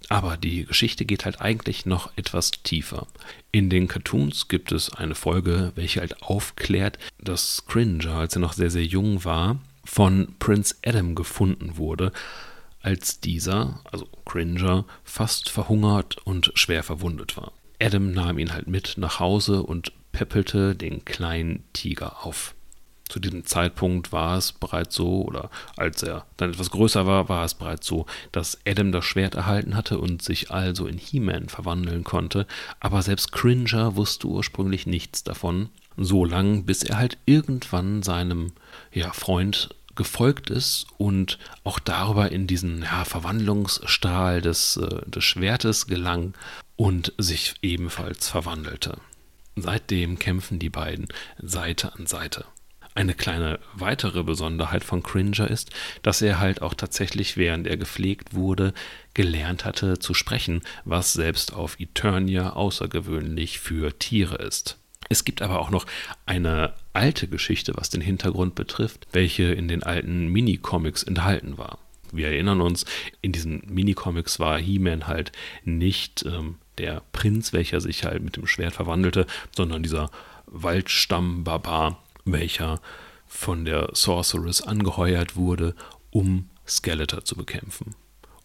Aber 0.10 0.36
die 0.36 0.66
Geschichte 0.66 1.06
geht 1.06 1.26
halt 1.26 1.42
eigentlich 1.42 1.86
noch 1.86 2.12
etwas 2.16 2.50
tiefer. 2.64 3.06
In 3.52 3.70
den 3.70 3.88
Cartoons 3.88 4.48
gibt 4.48 4.72
es 4.72 4.92
eine 4.92 5.14
Folge, 5.14 5.74
welche 5.76 6.00
halt 6.00 6.24
aufklärt, 6.24 6.98
dass 7.20 7.66
Cringer, 7.68 8.16
als 8.16 8.36
er 8.36 8.42
noch 8.42 8.54
sehr, 8.54 8.72
sehr 8.72 8.86
jung 8.86 9.26
war, 9.26 9.60
von 9.86 10.34
Prince 10.40 10.76
Adam 10.84 11.14
gefunden 11.14 11.78
wurde, 11.78 12.12
als 12.82 13.20
dieser, 13.20 13.80
also 13.92 14.08
Cringer, 14.26 14.86
fast 15.04 15.50
verhungert 15.50 16.18
und 16.26 16.52
schwer 16.56 16.84
verwundet 16.84 17.38
war. 17.38 17.52
Adam 17.82 18.12
nahm 18.12 18.38
ihn 18.38 18.54
halt 18.54 18.68
mit 18.68 18.96
nach 18.98 19.20
Hause 19.20 19.64
und 19.64 19.92
peppelte 20.12 20.76
den 20.76 21.06
kleinen 21.06 21.64
Tiger 21.74 22.26
auf. 22.26 22.54
Zu 23.12 23.20
diesem 23.20 23.46
Zeitpunkt 23.46 24.14
war 24.14 24.38
es 24.38 24.54
bereits 24.54 24.96
so, 24.96 25.24
oder 25.24 25.50
als 25.76 26.02
er 26.02 26.26
dann 26.38 26.52
etwas 26.52 26.72
größer 26.72 27.06
war, 27.06 27.28
war 27.28 27.44
es 27.44 27.56
bereits 27.56 27.86
so, 27.86 28.06
dass 28.32 28.58
Adam 28.66 28.94
das 28.94 29.04
Schwert 29.04 29.36
erhalten 29.36 29.76
hatte 29.76 30.00
und 30.00 30.22
sich 30.22 30.50
also 30.50 30.88
in 30.88 30.98
He-Man 30.98 31.50
verwandeln 31.50 32.06
konnte, 32.06 32.48
aber 32.80 33.02
selbst 33.02 33.34
Cringer 33.34 33.98
wusste 33.98 34.28
ursprünglich 34.28 34.88
nichts 34.88 35.26
davon, 35.26 35.68
so 35.98 36.24
lang, 36.24 36.64
bis 36.64 36.84
er 36.84 36.98
halt 36.98 37.18
irgendwann 37.26 38.02
seinem 38.02 38.54
ja, 38.94 39.12
Freund 39.12 39.76
gefolgt 40.02 40.50
ist 40.50 40.88
und 40.98 41.38
auch 41.64 41.78
darüber 41.78 42.32
in 42.32 42.48
diesen 42.48 42.82
ja, 42.82 43.06
Verwandlungsstahl 43.06 44.42
des, 44.42 44.78
äh, 44.78 45.08
des 45.08 45.24
Schwertes 45.24 45.86
gelang 45.86 46.34
und 46.76 47.14
sich 47.20 47.54
ebenfalls 47.62 48.28
verwandelte. 48.28 48.98
Seitdem 49.56 50.18
kämpfen 50.18 50.58
die 50.58 50.72
beiden 50.72 51.08
Seite 51.38 51.94
an 51.94 52.08
Seite. 52.08 52.46
Eine 52.96 53.14
kleine 53.14 53.60
weitere 53.74 54.24
Besonderheit 54.24 54.84
von 54.84 55.04
Cringer 55.04 55.48
ist, 55.52 55.70
dass 56.02 56.24
er 56.24 56.40
halt 56.40 56.64
auch 56.64 56.74
tatsächlich, 56.74 57.38
während 57.38 57.68
er 57.68 57.78
gepflegt 57.78 58.34
wurde, 58.34 58.74
gelernt 59.14 59.66
hatte 59.66 60.00
zu 60.00 60.16
sprechen, 60.16 60.62
was 60.84 61.14
selbst 61.14 61.54
auf 61.54 61.80
Eternia 61.80 62.54
außergewöhnlich 62.54 63.60
für 63.60 64.00
Tiere 64.00 64.38
ist. 64.38 64.81
Es 65.12 65.26
gibt 65.26 65.42
aber 65.42 65.60
auch 65.60 65.72
noch 65.72 65.86
eine 66.26 66.74
alte 66.94 67.28
Geschichte, 67.28 67.74
was 67.76 67.90
den 67.90 68.00
Hintergrund 68.00 68.56
betrifft, 68.56 69.08
welche 69.12 69.44
in 69.44 69.68
den 69.68 69.84
alten 69.84 70.28
Minicomics 70.28 71.04
enthalten 71.04 71.58
war. 71.58 71.80
Wir 72.14 72.28
erinnern 72.28 72.62
uns, 72.62 72.86
in 73.22 73.34
diesen 73.34 73.62
Minicomics 73.68 74.40
war 74.40 74.58
He-Man 74.58 75.08
halt 75.08 75.34
nicht 75.66 76.24
ähm, 76.26 76.60
der 76.78 77.04
Prinz, 77.12 77.52
welcher 77.52 77.82
sich 77.82 78.06
halt 78.06 78.24
mit 78.24 78.38
dem 78.38 78.48
Schwert 78.48 78.74
verwandelte, 78.74 79.28
sondern 79.54 79.84
dieser 79.84 80.10
Waldstamm-Barbar, 80.46 82.02
welcher 82.24 82.80
von 83.28 83.66
der 83.66 83.90
Sorceress 83.92 84.62
angeheuert 84.62 85.36
wurde, 85.36 85.76
um 86.10 86.48
Skeletor 86.66 87.26
zu 87.26 87.36
bekämpfen. 87.36 87.96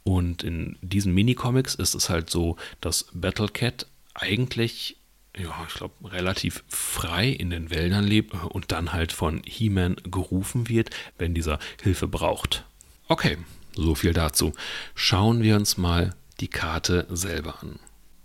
Und 0.02 0.42
in 0.42 0.78
diesen 0.82 1.14
Minicomics 1.14 1.76
ist 1.76 1.94
es 1.94 2.10
halt 2.10 2.28
so, 2.28 2.56
dass 2.80 3.06
Battlecat 3.12 3.86
eigentlich, 4.14 4.96
ja, 5.36 5.66
ich 5.68 5.74
glaube, 5.74 5.94
relativ 6.12 6.64
frei 6.68 7.28
in 7.28 7.50
den 7.50 7.70
Wäldern 7.70 8.04
lebt 8.04 8.34
und 8.34 8.72
dann 8.72 8.92
halt 8.92 9.12
von 9.12 9.42
He-Man 9.44 9.96
gerufen 10.04 10.68
wird, 10.68 10.90
wenn 11.18 11.34
dieser 11.34 11.58
Hilfe 11.82 12.08
braucht. 12.08 12.64
Okay, 13.08 13.36
so 13.74 13.94
viel 13.94 14.12
dazu. 14.12 14.52
Schauen 14.94 15.42
wir 15.42 15.56
uns 15.56 15.76
mal 15.76 16.14
die 16.40 16.48
Karte 16.48 17.06
selber 17.10 17.62
an. 17.62 17.78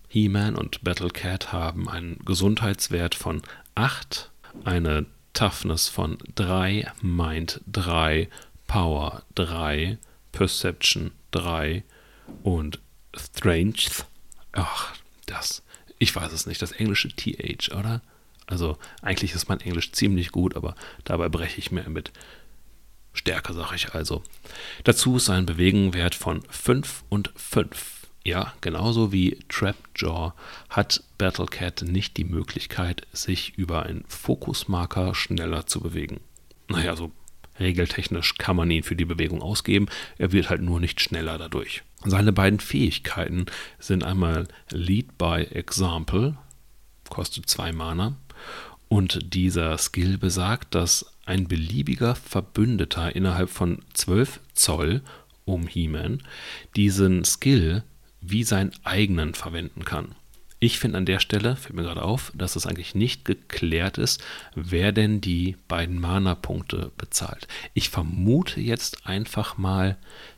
He-Man 0.08 0.56
und 0.56 0.84
Battlecat 0.84 1.54
haben 1.54 1.88
einen 1.88 2.20
Gesundheitswert 2.26 3.16
von 3.16 3.42
8, 3.76 4.30
eine 4.66 5.06
Toughness 5.34 5.88
von 5.88 6.18
3, 6.36 6.92
Mind 7.02 7.62
3, 7.72 8.30
Power 8.68 9.24
3, 9.36 9.98
Perception 10.32 11.12
3 11.32 11.84
und 12.44 12.80
Strength. 13.16 14.06
Ach, 14.54 14.94
das. 15.26 15.64
Ich 16.02 16.16
weiß 16.16 16.34
es 16.34 16.48
nicht. 16.48 16.60
Das 16.64 16.72
englische 16.72 17.10
TH, 17.10 17.76
oder? 17.78 18.02
Also, 18.48 18.80
eigentlich 19.04 19.36
ist 19.36 19.50
mein 19.50 19.62
Englisch 19.62 19.92
ziemlich 19.92 20.32
gut, 20.32 20.56
aber 20.56 20.74
dabei 21.04 21.30
breche 21.30 21.60
ich 21.60 21.72
mir 21.72 21.88
mit 21.90 22.12
Stärke, 23.14 23.54
sage 23.54 23.76
ich 23.76 23.94
also. 23.94 24.24
Dazu 24.84 25.18
ist 25.18 25.30
ein 25.30 25.46
Bewegenwert 25.46 26.16
von 26.16 26.42
5 26.50 27.04
und 27.10 27.30
5. 27.36 28.08
Ja, 28.26 28.52
genauso 28.62 29.12
wie 29.12 29.38
Trapjaw 29.48 30.34
hat 30.70 31.04
Battlecat 31.20 31.84
nicht 31.84 32.18
die 32.18 32.24
Möglichkeit, 32.24 33.06
sich 33.14 33.56
über 33.56 33.84
einen 33.84 34.04
Fokusmarker 34.08 35.14
schneller 35.14 35.68
zu 35.68 35.82
bewegen. 35.82 36.20
Naja, 36.68 36.96
so 36.96 37.12
regeltechnisch 37.60 38.40
kann 38.40 38.56
man 38.56 38.72
ihn 38.72 38.82
für 38.82 38.96
die 38.96 39.06
Bewegung 39.06 39.44
ausgeben, 39.44 39.86
er 40.18 40.32
wird 40.32 40.50
halt 40.50 40.64
nur 40.64 40.80
nicht 40.80 41.00
schneller 41.00 41.38
dadurch. 41.38 41.84
Seine 42.04 42.34
beiden 42.34 42.60
Fähigkeiten 42.60 43.46
sind 43.80 44.04
einmal 44.04 44.48
Lead 44.72 45.18
by 45.18 45.44
Example, 45.52 46.36
kostet 47.10 47.48
zwei 47.48 47.72
Mana, 47.72 48.16
und 48.88 49.34
dieser 49.34 49.78
Skill 49.78 50.18
besagt, 50.18 50.76
dass 50.76 51.06
ein 51.26 51.48
beliebiger 51.48 52.16
Verbündeter 52.16 53.16
innerhalb 53.16 53.50
von 53.50 53.80
12 53.94 54.40
Zoll 54.54 55.02
um 55.46 55.68
He-Man 55.68 56.24
diesen 56.76 57.24
Skill 57.24 57.84
wie 58.20 58.44
seinen 58.44 58.72
eigenen 58.84 59.34
verwenden 59.34 59.86
kann. 59.86 60.16
Ich 60.60 60.78
finde 60.78 61.00
an 61.00 61.06
der 61.06 61.20
Stelle, 61.20 61.56
fällt 61.56 61.74
mir 61.74 61.84
gerade 61.84 62.04
auf, 62.04 62.32
dass 62.36 62.56
es 62.56 62.68
eigentlich 62.68 62.94
nicht 62.94 63.26
geklärt 63.26 63.98
ist, 63.98 64.24
wer 64.54 64.92
denn 64.92 65.20
die 65.20 65.58
beiden 65.68 66.00
Mana-Punkte 66.00 66.92
bezahlt. 66.98 67.48
Ich 67.74 67.90
vermute 67.90 68.62
jetzt 68.62 69.08
einfach 69.08 69.58
mal, 69.58 69.98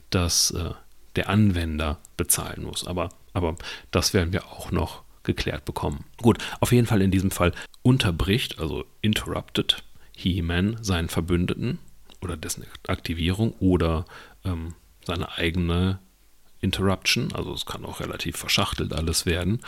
dass 0.10 0.52
äh, 0.52 0.72
der 1.16 1.30
Anwender 1.30 2.00
bezahlen 2.18 2.64
muss. 2.64 2.88
Aber, 2.88 3.10
aber 3.34 3.56
das 3.92 4.14
werden 4.14 4.34
wir 4.34 4.46
auch 4.48 4.72
noch 4.72 5.04
geklärt 5.24 5.66
bekommen. 5.66 6.06
Gut, 6.22 6.38
auf 6.60 6.72
jeden 6.72 6.88
Fall 6.88 7.02
in 7.02 7.12
diesem 7.12 7.32
Fall 7.32 7.54
unterbricht, 7.82 8.60
also 8.60 8.86
interrupted, 9.02 9.84
He-Man 10.16 10.78
seinen 10.82 11.10
Verbündeten 11.10 11.80
oder 12.22 12.38
dessen 12.38 12.66
Aktivierung 12.88 13.54
oder 13.60 14.06
ähm, 14.46 14.76
seine 15.06 15.38
eigene 15.38 16.00
Interruption, 16.62 17.34
also 17.34 17.54
es 17.54 17.66
kann 17.66 17.84
auch 17.84 18.00
relativ 18.00 18.38
verschachtelt 18.38 18.94
alles 18.94 19.26
werden. 19.26 19.60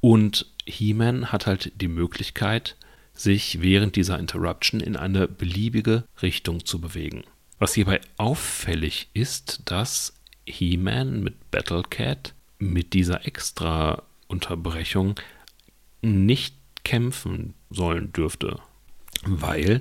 Und 0.00 0.46
He-Man 0.66 1.32
hat 1.32 1.46
halt 1.46 1.72
die 1.80 1.88
Möglichkeit, 1.88 2.76
sich 3.12 3.60
während 3.60 3.96
dieser 3.96 4.18
Interruption 4.18 4.80
in 4.80 4.96
eine 4.96 5.28
beliebige 5.28 6.04
Richtung 6.22 6.64
zu 6.64 6.80
bewegen. 6.80 7.24
Was 7.58 7.74
hierbei 7.74 8.00
auffällig 8.16 9.08
ist, 9.14 9.62
dass 9.66 10.13
He-Man 10.46 11.22
mit 11.22 11.50
Battlecat 11.50 12.34
mit 12.58 12.92
dieser 12.92 13.26
extra 13.26 14.02
Unterbrechung 14.26 15.18
nicht 16.02 16.56
kämpfen 16.84 17.54
sollen 17.70 18.12
dürfte, 18.12 18.60
weil 19.24 19.80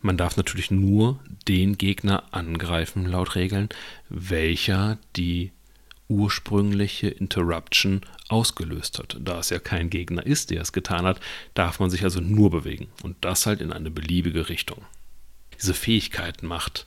man 0.00 0.16
darf 0.16 0.36
natürlich 0.36 0.70
nur 0.70 1.20
den 1.48 1.78
Gegner 1.78 2.24
angreifen 2.30 3.06
laut 3.06 3.34
Regeln, 3.34 3.68
welcher 4.08 4.98
die 5.16 5.52
ursprüngliche 6.08 7.08
Interruption 7.08 8.02
ausgelöst 8.28 8.98
hat. 8.98 9.16
Da 9.20 9.38
es 9.38 9.50
ja 9.50 9.58
kein 9.58 9.88
Gegner 9.88 10.26
ist, 10.26 10.50
der 10.50 10.60
es 10.60 10.72
getan 10.72 11.06
hat, 11.06 11.20
darf 11.54 11.80
man 11.80 11.90
sich 11.90 12.04
also 12.04 12.20
nur 12.20 12.50
bewegen 12.50 12.88
und 13.02 13.16
das 13.22 13.46
halt 13.46 13.60
in 13.60 13.72
eine 13.72 13.90
beliebige 13.90 14.48
Richtung. 14.48 14.84
Diese 15.58 15.74
Fähigkeit 15.74 16.42
macht 16.42 16.86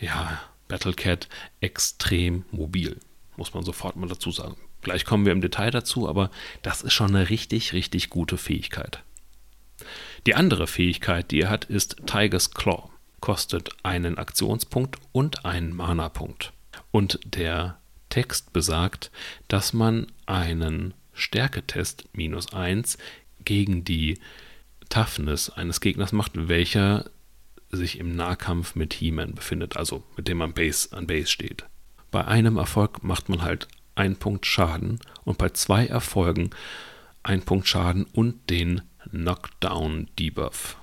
ja 0.00 0.40
Battlecat 0.68 1.28
extrem 1.60 2.44
mobil, 2.50 2.98
muss 3.36 3.54
man 3.54 3.64
sofort 3.64 3.96
mal 3.96 4.08
dazu 4.08 4.30
sagen. 4.30 4.56
Gleich 4.82 5.04
kommen 5.04 5.24
wir 5.24 5.32
im 5.32 5.40
Detail 5.40 5.70
dazu, 5.70 6.08
aber 6.08 6.30
das 6.62 6.82
ist 6.82 6.92
schon 6.92 7.14
eine 7.14 7.30
richtig, 7.30 7.72
richtig 7.72 8.10
gute 8.10 8.36
Fähigkeit. 8.36 9.02
Die 10.26 10.34
andere 10.34 10.66
Fähigkeit, 10.66 11.30
die 11.30 11.40
er 11.40 11.50
hat, 11.50 11.64
ist 11.64 11.96
Tiger's 12.06 12.50
Claw. 12.52 12.90
Kostet 13.20 13.70
einen 13.82 14.18
Aktionspunkt 14.18 14.98
und 15.12 15.44
einen 15.44 15.74
Mana-Punkt. 15.74 16.52
Und 16.90 17.18
der 17.24 17.78
Text 18.10 18.52
besagt, 18.52 19.10
dass 19.48 19.72
man 19.72 20.06
einen 20.26 20.94
Stärketest 21.14 22.04
minus 22.12 22.52
1 22.52 22.98
gegen 23.44 23.84
die 23.84 24.18
Toughness 24.88 25.50
eines 25.50 25.80
Gegners 25.80 26.12
macht, 26.12 26.32
welcher 26.34 27.06
sich 27.76 27.98
im 27.98 28.14
Nahkampf 28.14 28.74
mit 28.74 28.94
He-Man 28.94 29.34
befindet, 29.34 29.76
also 29.76 30.02
mit 30.16 30.28
dem 30.28 30.38
man 30.38 30.54
Base, 30.54 30.96
an 30.96 31.06
Base 31.06 31.28
steht. 31.28 31.66
Bei 32.10 32.26
einem 32.26 32.56
Erfolg 32.56 33.02
macht 33.02 33.28
man 33.28 33.42
halt 33.42 33.68
einen 33.94 34.16
Punkt 34.16 34.46
Schaden 34.46 35.00
und 35.24 35.38
bei 35.38 35.50
zwei 35.50 35.86
Erfolgen 35.86 36.50
einen 37.22 37.42
Punkt 37.42 37.66
Schaden 37.68 38.04
und 38.04 38.50
den 38.50 38.82
Knockdown 39.10 40.08
Debuff. 40.18 40.76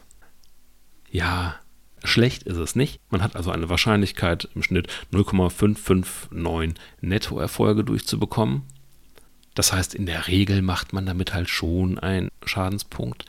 Ja, 1.10 1.60
Schlecht 2.04 2.44
ist 2.44 2.58
es 2.58 2.76
nicht. 2.76 3.00
Man 3.10 3.22
hat 3.22 3.36
also 3.36 3.52
eine 3.52 3.70
Wahrscheinlichkeit 3.70 4.50
im 4.56 4.64
Schnitt 4.64 4.88
0,559 5.12 6.82
Nettoerfolge 7.02 7.84
durchzubekommen. 7.84 8.64
Das 9.54 9.74
heißt, 9.74 9.94
in 9.94 10.06
der 10.06 10.28
Regel 10.28 10.62
macht 10.62 10.94
man 10.94 11.06
damit 11.06 11.34
halt 11.34 11.50
schon 11.50 12.00
einen 12.00 12.30
Schadenspunkt, 12.46 13.26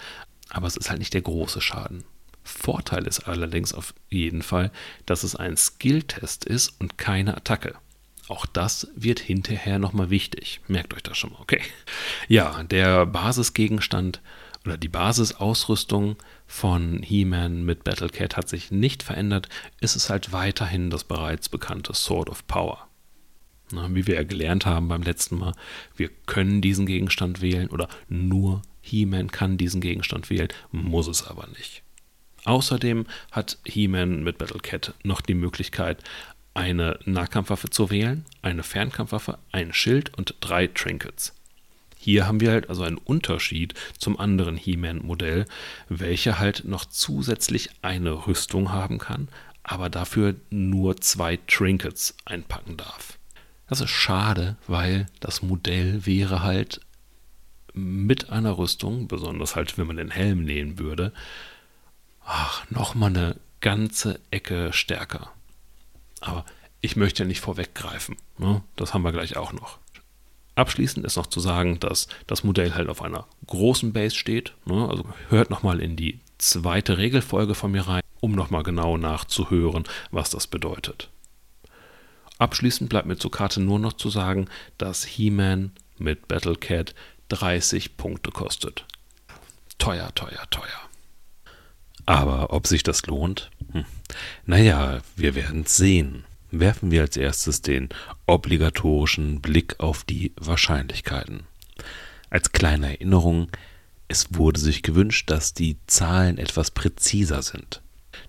aber 0.48 0.66
es 0.66 0.76
ist 0.76 0.88
halt 0.88 1.00
nicht 1.00 1.14
der 1.14 1.22
große 1.22 1.60
Schaden. 1.60 2.04
Vorteil 2.44 3.06
ist 3.06 3.20
allerdings 3.20 3.72
auf 3.72 3.94
jeden 4.08 4.42
Fall, 4.42 4.70
dass 5.06 5.22
es 5.22 5.36
ein 5.36 5.56
Skill-Test 5.56 6.44
ist 6.44 6.80
und 6.80 6.98
keine 6.98 7.36
Attacke. 7.36 7.74
Auch 8.28 8.46
das 8.46 8.88
wird 8.94 9.20
hinterher 9.20 9.78
nochmal 9.78 10.10
wichtig. 10.10 10.60
Merkt 10.68 10.94
euch 10.94 11.02
das 11.02 11.18
schon 11.18 11.32
mal, 11.32 11.40
okay? 11.40 11.60
Ja, 12.28 12.62
der 12.62 13.06
Basisgegenstand 13.06 14.20
oder 14.64 14.76
die 14.76 14.88
Basisausrüstung 14.88 16.16
von 16.46 17.02
He-Man 17.02 17.64
mit 17.64 17.84
Battlecat 17.84 18.36
hat 18.36 18.48
sich 18.48 18.70
nicht 18.70 19.02
verändert, 19.02 19.48
ist 19.80 19.96
es 19.96 20.08
halt 20.08 20.32
weiterhin 20.32 20.90
das 20.90 21.04
bereits 21.04 21.48
bekannte 21.48 21.94
Sword 21.94 22.30
of 22.30 22.46
Power. 22.46 22.86
Na, 23.72 23.92
wie 23.94 24.06
wir 24.06 24.16
ja 24.16 24.22
gelernt 24.22 24.66
haben 24.66 24.88
beim 24.88 25.02
letzten 25.02 25.38
Mal, 25.38 25.54
wir 25.96 26.10
können 26.26 26.60
diesen 26.60 26.86
Gegenstand 26.86 27.40
wählen 27.40 27.70
oder 27.70 27.88
nur 28.08 28.62
He-Man 28.82 29.30
kann 29.30 29.56
diesen 29.56 29.80
Gegenstand 29.80 30.30
wählen, 30.30 30.48
muss 30.70 31.08
es 31.08 31.26
aber 31.26 31.48
nicht. 31.48 31.82
Außerdem 32.44 33.06
hat 33.30 33.58
He-Man 33.64 34.22
mit 34.24 34.38
Battlecat 34.38 34.94
noch 35.02 35.20
die 35.20 35.34
Möglichkeit, 35.34 36.02
eine 36.54 36.98
Nahkampfwaffe 37.04 37.70
zu 37.70 37.90
wählen, 37.90 38.24
eine 38.42 38.62
Fernkampfwaffe, 38.62 39.38
ein 39.52 39.72
Schild 39.72 40.16
und 40.18 40.34
drei 40.40 40.66
Trinkets. 40.66 41.34
Hier 41.96 42.26
haben 42.26 42.40
wir 42.40 42.50
halt 42.50 42.68
also 42.68 42.82
einen 42.82 42.98
Unterschied 42.98 43.74
zum 43.96 44.18
anderen 44.18 44.56
He-Man-Modell, 44.56 45.46
welcher 45.88 46.40
halt 46.40 46.64
noch 46.64 46.84
zusätzlich 46.84 47.70
eine 47.80 48.26
Rüstung 48.26 48.72
haben 48.72 48.98
kann, 48.98 49.28
aber 49.62 49.88
dafür 49.88 50.34
nur 50.50 50.96
zwei 50.96 51.38
Trinkets 51.46 52.16
einpacken 52.24 52.76
darf. 52.76 53.18
Das 53.68 53.80
ist 53.80 53.90
schade, 53.90 54.56
weil 54.66 55.06
das 55.20 55.42
Modell 55.42 56.04
wäre 56.04 56.42
halt 56.42 56.80
mit 57.72 58.30
einer 58.30 58.58
Rüstung, 58.58 59.06
besonders 59.08 59.56
halt, 59.56 59.78
wenn 59.78 59.86
man 59.86 59.96
den 59.96 60.10
Helm 60.10 60.44
nähen 60.44 60.78
würde, 60.78 61.12
ach, 62.24 62.68
nochmal 62.70 63.10
eine 63.10 63.36
ganze 63.60 64.20
Ecke 64.30 64.72
stärker. 64.72 65.30
Aber 66.20 66.44
ich 66.80 66.96
möchte 66.96 67.22
ja 67.22 67.26
nicht 67.26 67.40
vorweggreifen. 67.40 68.16
Ne? 68.38 68.62
Das 68.76 68.92
haben 68.92 69.02
wir 69.02 69.12
gleich 69.12 69.36
auch 69.36 69.52
noch. 69.52 69.78
Abschließend 70.54 71.06
ist 71.06 71.16
noch 71.16 71.26
zu 71.26 71.40
sagen, 71.40 71.80
dass 71.80 72.08
das 72.26 72.44
Modell 72.44 72.74
halt 72.74 72.88
auf 72.88 73.00
einer 73.00 73.26
großen 73.46 73.92
Base 73.92 74.14
steht. 74.14 74.52
Ne? 74.66 74.86
Also 74.88 75.04
hört 75.28 75.48
nochmal 75.48 75.80
in 75.80 75.96
die 75.96 76.20
zweite 76.38 76.98
Regelfolge 76.98 77.54
von 77.54 77.72
mir 77.72 77.88
rein, 77.88 78.02
um 78.20 78.32
nochmal 78.32 78.62
genau 78.62 78.98
nachzuhören, 78.98 79.84
was 80.10 80.30
das 80.30 80.46
bedeutet. 80.46 81.08
Abschließend 82.38 82.90
bleibt 82.90 83.06
mir 83.06 83.16
zur 83.16 83.30
Karte 83.30 83.60
nur 83.60 83.78
noch 83.78 83.92
zu 83.92 84.10
sagen, 84.10 84.48
dass 84.76 85.04
He-Man 85.04 85.70
mit 85.96 86.28
Battlecat 86.28 86.94
30 87.28 87.96
Punkte 87.96 88.30
kostet. 88.30 88.84
Teuer, 89.78 90.12
teuer, 90.14 90.50
teuer. 90.50 90.90
Aber 92.06 92.52
ob 92.52 92.66
sich 92.66 92.82
das 92.82 93.06
lohnt? 93.06 93.50
Hm. 93.72 93.84
Naja, 94.46 95.00
wir 95.16 95.34
werden 95.34 95.64
sehen. 95.66 96.24
werfen 96.50 96.90
wir 96.90 97.00
als 97.02 97.16
erstes 97.16 97.62
den 97.62 97.88
obligatorischen 98.26 99.40
Blick 99.40 99.80
auf 99.80 100.04
die 100.04 100.32
Wahrscheinlichkeiten. 100.36 101.44
Als 102.28 102.52
kleine 102.52 102.88
Erinnerung, 102.88 103.48
es 104.08 104.34
wurde 104.34 104.60
sich 104.60 104.82
gewünscht, 104.82 105.30
dass 105.30 105.54
die 105.54 105.78
Zahlen 105.86 106.36
etwas 106.36 106.70
präziser 106.70 107.40
sind. 107.40 107.80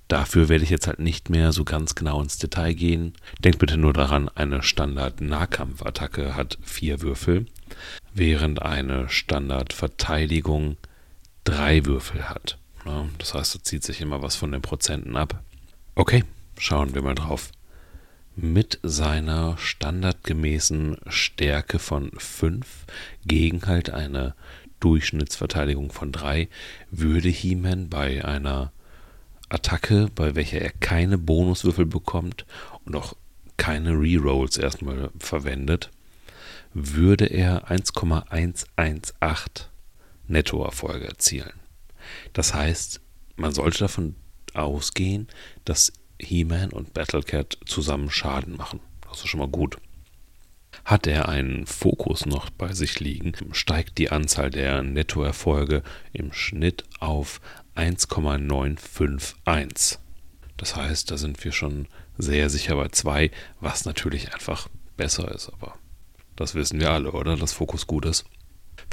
Dafür 0.08 0.48
werde 0.48 0.64
ich 0.64 0.70
jetzt 0.70 0.88
halt 0.88 1.00
nicht 1.00 1.30
mehr 1.30 1.52
so 1.52 1.66
ganz 1.66 1.96
genau 1.96 2.22
ins 2.22 2.38
Detail 2.38 2.74
gehen. 2.74 3.14
Denkt 3.40 3.60
bitte 3.60 3.78
nur 3.78 3.94
daran, 3.94 4.30
eine 4.30 4.64
Standard-Nahkampfattacke 4.64 6.36
hat 6.36 6.58
vier 6.62 7.02
Würfel, 7.02 7.48
während 8.14 8.62
eine 8.62 9.10
Standard-Verteidigung 9.10 10.78
drei 11.44 11.86
Würfel 11.86 12.30
hat. 12.30 12.58
Das 13.18 13.34
heißt, 13.34 13.56
da 13.56 13.64
zieht 13.64 13.84
sich 13.84 14.02
immer 14.02 14.22
was 14.22 14.36
von 14.36 14.52
den 14.52 14.62
Prozenten 14.62 15.16
ab. 15.16 15.42
Okay, 15.96 16.24
schauen 16.58 16.94
wir 16.94 17.02
mal 17.02 17.16
drauf. 17.16 17.52
Mit 18.36 18.80
seiner 18.82 19.58
standardgemäßen 19.58 20.98
Stärke 21.08 21.80
von 21.80 22.12
5 22.18 22.66
gegen 23.26 23.66
halt 23.68 23.92
eine 23.92 24.36
Durchschnittsverteidigung 24.80 25.92
von 25.92 26.12
3 26.12 26.50
würde 26.90 27.30
He-Man 27.30 27.90
bei 27.90 28.26
einer 28.26 28.72
Attacke, 29.50 30.10
bei 30.14 30.36
welcher 30.36 30.62
er 30.62 30.72
keine 30.72 31.18
Bonuswürfel 31.18 31.86
bekommt 31.86 32.46
und 32.86 32.96
auch 32.96 33.16
keine 33.56 33.92
Rerolls 33.92 34.58
erstmal 34.58 35.12
verwendet, 35.20 35.92
würde 36.74 37.28
er 37.28 37.70
1,118 37.70 39.68
Nettoerfolge 40.28 41.06
erzielen. 41.06 41.63
Das 42.34 42.54
heißt, 42.54 43.02
man 43.36 43.54
sollte 43.54 43.80
davon 43.80 44.16
ausgehen, 44.54 45.28
dass 45.66 45.92
He-Man 46.20 46.72
und 46.72 46.94
Battlecat 46.94 47.58
zusammen 47.66 48.12
Schaden 48.12 48.56
machen. 48.56 48.80
Das 49.08 49.18
ist 49.20 49.28
schon 49.28 49.40
mal 49.40 49.48
gut. 49.48 49.78
Hat 50.86 51.08
er 51.08 51.28
einen 51.30 51.66
Fokus 51.68 52.26
noch 52.26 52.50
bei 52.50 52.74
sich 52.74 53.00
liegen, 53.00 53.34
steigt 53.52 54.00
die 54.00 54.10
Anzahl 54.10 54.50
der 54.50 54.84
Nettoerfolge 54.84 55.84
im 56.12 56.34
Schnitt 56.34 56.84
auf 57.00 57.40
1,951. 57.76 60.00
Das 60.58 60.76
heißt, 60.76 61.12
da 61.12 61.18
sind 61.18 61.44
wir 61.44 61.52
schon 61.52 61.88
sehr 62.18 62.50
sicher 62.50 62.76
bei 62.76 62.88
2, 62.90 63.30
was 63.60 63.86
natürlich 63.86 64.34
einfach 64.34 64.68
besser 64.98 65.32
ist, 65.32 65.50
aber 65.50 65.76
das 66.36 66.56
wissen 66.56 66.80
wir 66.80 66.90
alle, 66.92 67.12
oder? 67.12 67.38
Dass 67.38 67.54
Fokus 67.54 67.86
gut 67.88 68.06
ist. 68.06 68.26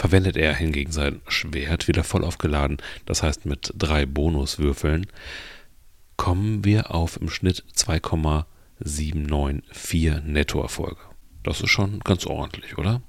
Verwendet 0.00 0.36
er 0.38 0.54
hingegen 0.54 0.92
sein 0.92 1.20
Schwert 1.28 1.86
wieder 1.86 2.04
voll 2.04 2.24
aufgeladen, 2.24 2.78
das 3.04 3.22
heißt 3.22 3.44
mit 3.44 3.74
drei 3.76 4.06
Bonuswürfeln, 4.06 5.06
kommen 6.16 6.64
wir 6.64 6.94
auf 6.94 7.20
im 7.20 7.28
Schnitt 7.28 7.62
2,794 7.74 10.24
Nettoerfolge. 10.24 11.02
Das 11.42 11.60
ist 11.60 11.68
schon 11.68 12.00
ganz 12.00 12.24
ordentlich, 12.24 12.78
oder? 12.78 13.02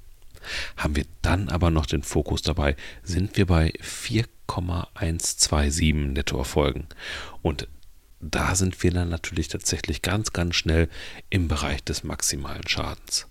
Haben 0.75 0.97
wir 0.97 1.06
dann 1.21 1.47
aber 1.47 1.71
noch 1.71 1.86
den 1.86 2.04
Fokus 2.04 2.41
dabei, 2.41 2.75
sind 3.04 3.38
wir 3.38 3.45
bei 3.45 3.71
4,127 3.80 5.93
Nettoerfolgen. 5.93 6.88
Und 7.41 7.69
da 8.19 8.54
sind 8.54 8.84
wir 8.84 8.91
dann 8.91 9.08
natürlich 9.08 9.47
tatsächlich 9.47 10.01
ganz, 10.01 10.34
ganz 10.34 10.58
schnell 10.58 10.89
im 11.30 11.47
Bereich 11.47 11.86
des 11.86 12.04
maximalen 12.04 12.67
Schadens. 12.67 13.27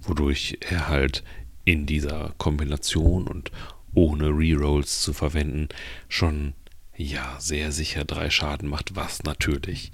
Wodurch 0.00 0.56
er 0.62 0.88
halt 0.88 1.22
in 1.64 1.86
dieser 1.86 2.34
Kombination 2.38 3.26
und 3.26 3.50
ohne 3.94 4.28
Rerolls 4.28 5.00
zu 5.00 5.12
verwenden 5.12 5.68
schon 6.08 6.54
ja 6.96 7.36
sehr 7.40 7.72
sicher 7.72 8.04
drei 8.04 8.30
Schaden 8.30 8.68
macht, 8.68 8.96
was 8.96 9.22
natürlich 9.22 9.92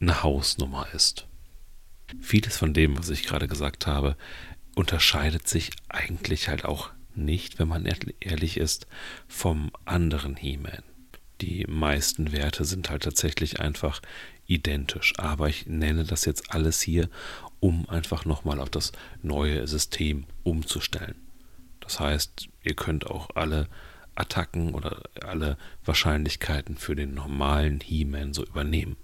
eine 0.00 0.22
Hausnummer 0.22 0.86
ist. 0.94 1.26
Vieles 2.20 2.56
von 2.56 2.74
dem, 2.74 2.98
was 2.98 3.08
ich 3.08 3.24
gerade 3.24 3.48
gesagt 3.48 3.86
habe, 3.86 4.16
unterscheidet 4.74 5.48
sich 5.48 5.70
eigentlich 5.88 6.48
halt 6.48 6.64
auch 6.64 6.90
nicht, 7.14 7.58
wenn 7.58 7.68
man 7.68 7.86
ehrlich 8.20 8.56
ist, 8.56 8.86
vom 9.28 9.70
anderen 9.84 10.36
He-Man. 10.36 10.82
Die 11.40 11.66
meisten 11.66 12.32
Werte 12.32 12.64
sind 12.64 12.88
halt 12.88 13.02
tatsächlich 13.02 13.60
einfach 13.60 14.00
identisch. 14.46 15.14
Aber 15.18 15.48
ich 15.48 15.66
nenne 15.66 16.04
das 16.04 16.24
jetzt 16.24 16.52
alles 16.54 16.80
hier, 16.80 17.08
um 17.62 17.88
einfach 17.88 18.24
nochmal 18.24 18.58
auf 18.58 18.70
das 18.70 18.90
neue 19.22 19.68
System 19.68 20.24
umzustellen. 20.42 21.14
Das 21.78 22.00
heißt, 22.00 22.48
ihr 22.64 22.74
könnt 22.74 23.06
auch 23.06 23.30
alle 23.36 23.68
Attacken 24.16 24.74
oder 24.74 25.02
alle 25.24 25.56
Wahrscheinlichkeiten 25.84 26.76
für 26.76 26.96
den 26.96 27.14
normalen 27.14 27.78
He-Man 27.80 28.34
so 28.34 28.44
übernehmen. 28.44 28.96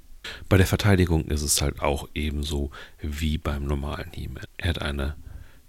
Bei 0.48 0.56
der 0.56 0.66
Verteidigung 0.66 1.26
ist 1.26 1.42
es 1.42 1.62
halt 1.62 1.80
auch 1.80 2.08
ebenso 2.14 2.72
wie 3.00 3.38
beim 3.38 3.64
normalen 3.64 4.10
He-Man. 4.12 4.44
Er 4.56 4.70
hat 4.70 4.82
eine 4.82 5.14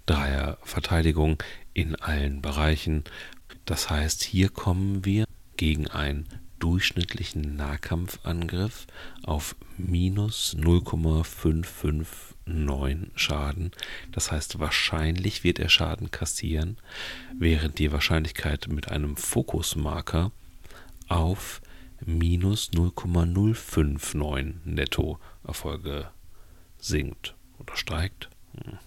Dreier-Verteidigung 0.07 1.41
in 1.75 1.95
allen 1.95 2.41
Bereichen. 2.41 3.03
Das 3.65 3.91
heißt, 3.91 4.23
hier 4.23 4.49
kommen 4.49 5.05
wir 5.05 5.25
gegen 5.57 5.87
einen 5.87 6.27
durchschnittlichen 6.57 7.55
Nahkampfangriff 7.55 8.87
auf 9.23 9.55
minus 9.77 10.55
0,559 12.49 13.11
Schaden. 13.15 13.71
Das 14.11 14.31
heißt, 14.31 14.59
wahrscheinlich 14.59 15.43
wird 15.43 15.59
er 15.59 15.69
Schaden 15.69 16.11
kassieren, 16.11 16.77
während 17.37 17.79
die 17.79 17.91
Wahrscheinlichkeit 17.91 18.67
mit 18.69 18.89
einem 18.89 19.15
Fokusmarker 19.17 20.31
auf 21.07 21.61
minus 22.05 22.71
0,059 22.73 24.65
Nettoerfolge 24.65 26.09
sinkt 26.77 27.35
oder 27.57 27.75
steigt. 27.75 28.29
Hm. 28.63 28.77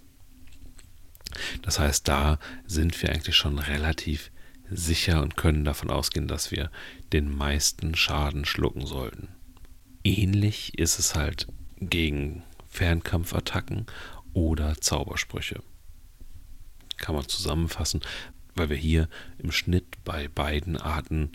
Das 1.63 1.79
heißt, 1.79 2.07
da 2.09 2.39
sind 2.67 3.01
wir 3.03 3.11
eigentlich 3.11 3.37
schon 3.37 3.59
relativ 3.59 4.31
sicher 4.71 5.23
und 5.23 5.37
können 5.37 5.65
davon 5.65 5.91
ausgehen, 5.91 6.29
dass 6.29 6.51
wir 6.51 6.71
den 7.13 7.35
meisten 7.35 7.95
Schaden 7.95 8.45
schlucken 8.45 8.87
sollten. 8.87 9.29
Ähnlich 10.05 10.79
ist 10.79 10.99
es 10.99 11.15
halt 11.15 11.47
gegen 11.79 12.43
Fernkampfattacken 12.73 13.87
oder 14.33 14.81
Zaubersprüche. 14.81 15.63
Kann 16.97 17.15
man 17.15 17.29
zusammenfassen, 17.29 18.01
weil 18.55 18.71
wir 18.71 18.77
hier 18.77 19.09
im 19.39 19.53
Schnitt 19.53 20.03
bei 20.05 20.29
beiden 20.29 20.79
Arten 20.79 21.31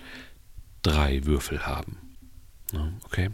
drei 0.81 1.25
Würfel 1.25 1.65
haben. 1.67 1.97
Okay? 3.05 3.29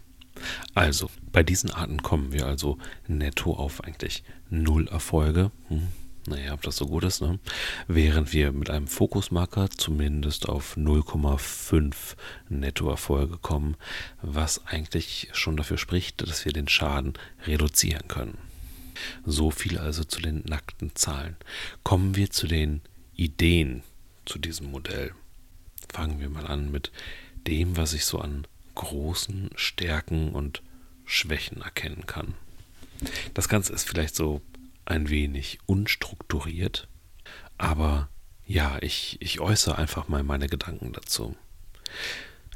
Also, 0.74 1.10
bei 1.32 1.44
diesen 1.44 1.72
Arten 1.72 2.02
kommen 2.02 2.34
wir 2.34 2.46
also 2.46 2.78
netto 3.08 3.54
auf 3.54 3.84
eigentlich 3.84 4.24
null 4.50 4.88
Erfolge. 4.90 5.52
Hm, 5.70 5.88
naja, 6.28 6.54
ob 6.54 6.62
das 6.62 6.78
so 6.78 6.88
gut 6.88 7.04
ist, 7.04 7.22
ne? 7.22 7.40
Während 7.88 8.34
wir 8.34 8.52
mit 8.52 8.70
einem 8.70 8.88
Fokusmarker 8.88 9.70
zumindest 9.70 10.48
auf 10.48 10.78
0,5 10.78 12.16
Nettoerfolge 12.50 13.38
kommen, 13.38 13.76
was 14.22 14.66
eigentlich 14.66 15.30
schon 15.34 15.58
dafür 15.58 15.78
spricht, 15.78 16.22
dass 16.28 16.46
wir 16.46 16.54
den 16.54 16.68
Schaden 16.68 17.14
reduzieren 17.46 18.08
können. 18.08 18.38
So 19.26 19.52
viel 19.52 19.78
also 19.78 20.04
zu 20.04 20.22
den 20.22 20.44
nackten 20.46 20.96
Zahlen. 20.96 21.36
Kommen 21.84 22.16
wir 22.16 22.30
zu 22.30 22.48
den 22.48 22.82
Ideen 23.16 23.84
zu 24.26 24.40
diesem 24.40 24.72
Modell. 24.72 25.14
Fangen 25.92 26.20
wir 26.20 26.30
mal 26.30 26.48
an 26.48 26.72
mit 26.72 26.92
dem, 27.48 27.76
was 27.76 27.94
ich 27.94 28.06
so 28.06 28.20
an 28.20 28.48
großen 28.76 29.50
Stärken 29.56 30.32
und 30.32 30.62
Schwächen 31.06 31.62
erkennen 31.62 32.06
kann. 32.06 32.34
Das 33.34 33.50
Ganze 33.50 33.74
ist 33.74 33.88
vielleicht 33.88 34.16
so 34.16 34.42
ein 34.86 35.10
wenig 35.10 35.60
unstrukturiert, 35.66 36.88
aber 37.58 38.10
ja, 38.46 38.78
ich, 38.82 39.18
ich 39.22 39.40
äußere 39.40 39.78
einfach 39.78 40.08
mal 40.08 40.24
meine 40.24 40.48
Gedanken 40.48 40.92
dazu. 40.94 41.36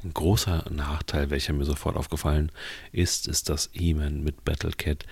Ein 0.03 0.13
großer 0.13 0.65
Nachteil, 0.69 1.29
welcher 1.29 1.53
mir 1.53 1.65
sofort 1.65 1.95
aufgefallen 1.95 2.51
ist, 2.91 3.27
ist, 3.27 3.49
dass 3.49 3.71
Eamon 3.73 4.23
mit 4.23 4.43
Battlecat 4.43 5.05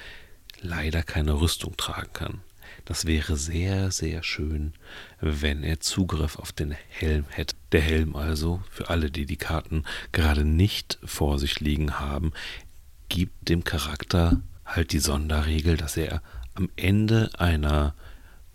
leider 0.62 1.04
keine 1.04 1.40
Rüstung 1.40 1.76
tragen 1.78 2.14
kann. 2.14 2.42
Das 2.84 3.06
wäre 3.06 3.36
sehr, 3.36 3.92
sehr 3.92 4.22
schön, 4.22 4.74
wenn 5.20 5.64
er 5.64 5.80
Zugriff 5.80 6.38
auf 6.38 6.52
den 6.52 6.72
Helm 6.72 7.26
hätte. 7.30 7.56
Der 7.72 7.82
Helm 7.82 8.16
also, 8.16 8.62
für 8.70 8.90
alle, 8.90 9.10
die 9.10 9.26
die 9.26 9.38
Karten 9.38 9.86
gerade 10.12 10.46
nicht 10.46 11.00
vor 11.04 11.40
sich 11.40 11.60
liegen 11.60 12.00
haben, 12.00 12.32
gibt 13.10 13.50
dem 13.50 13.64
Charakter 13.64 14.42
halt 14.66 14.92
die 14.92 15.00
Sonderregel, 15.00 15.78
dass 15.78 15.98
er 15.98 16.22
am 16.56 16.70
Ende 16.76 17.30
einer 17.38 17.94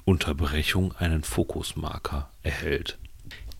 Unterbrechung 0.05 0.95
einen 0.97 1.23
Fokusmarker 1.23 2.31
erhält. 2.43 2.99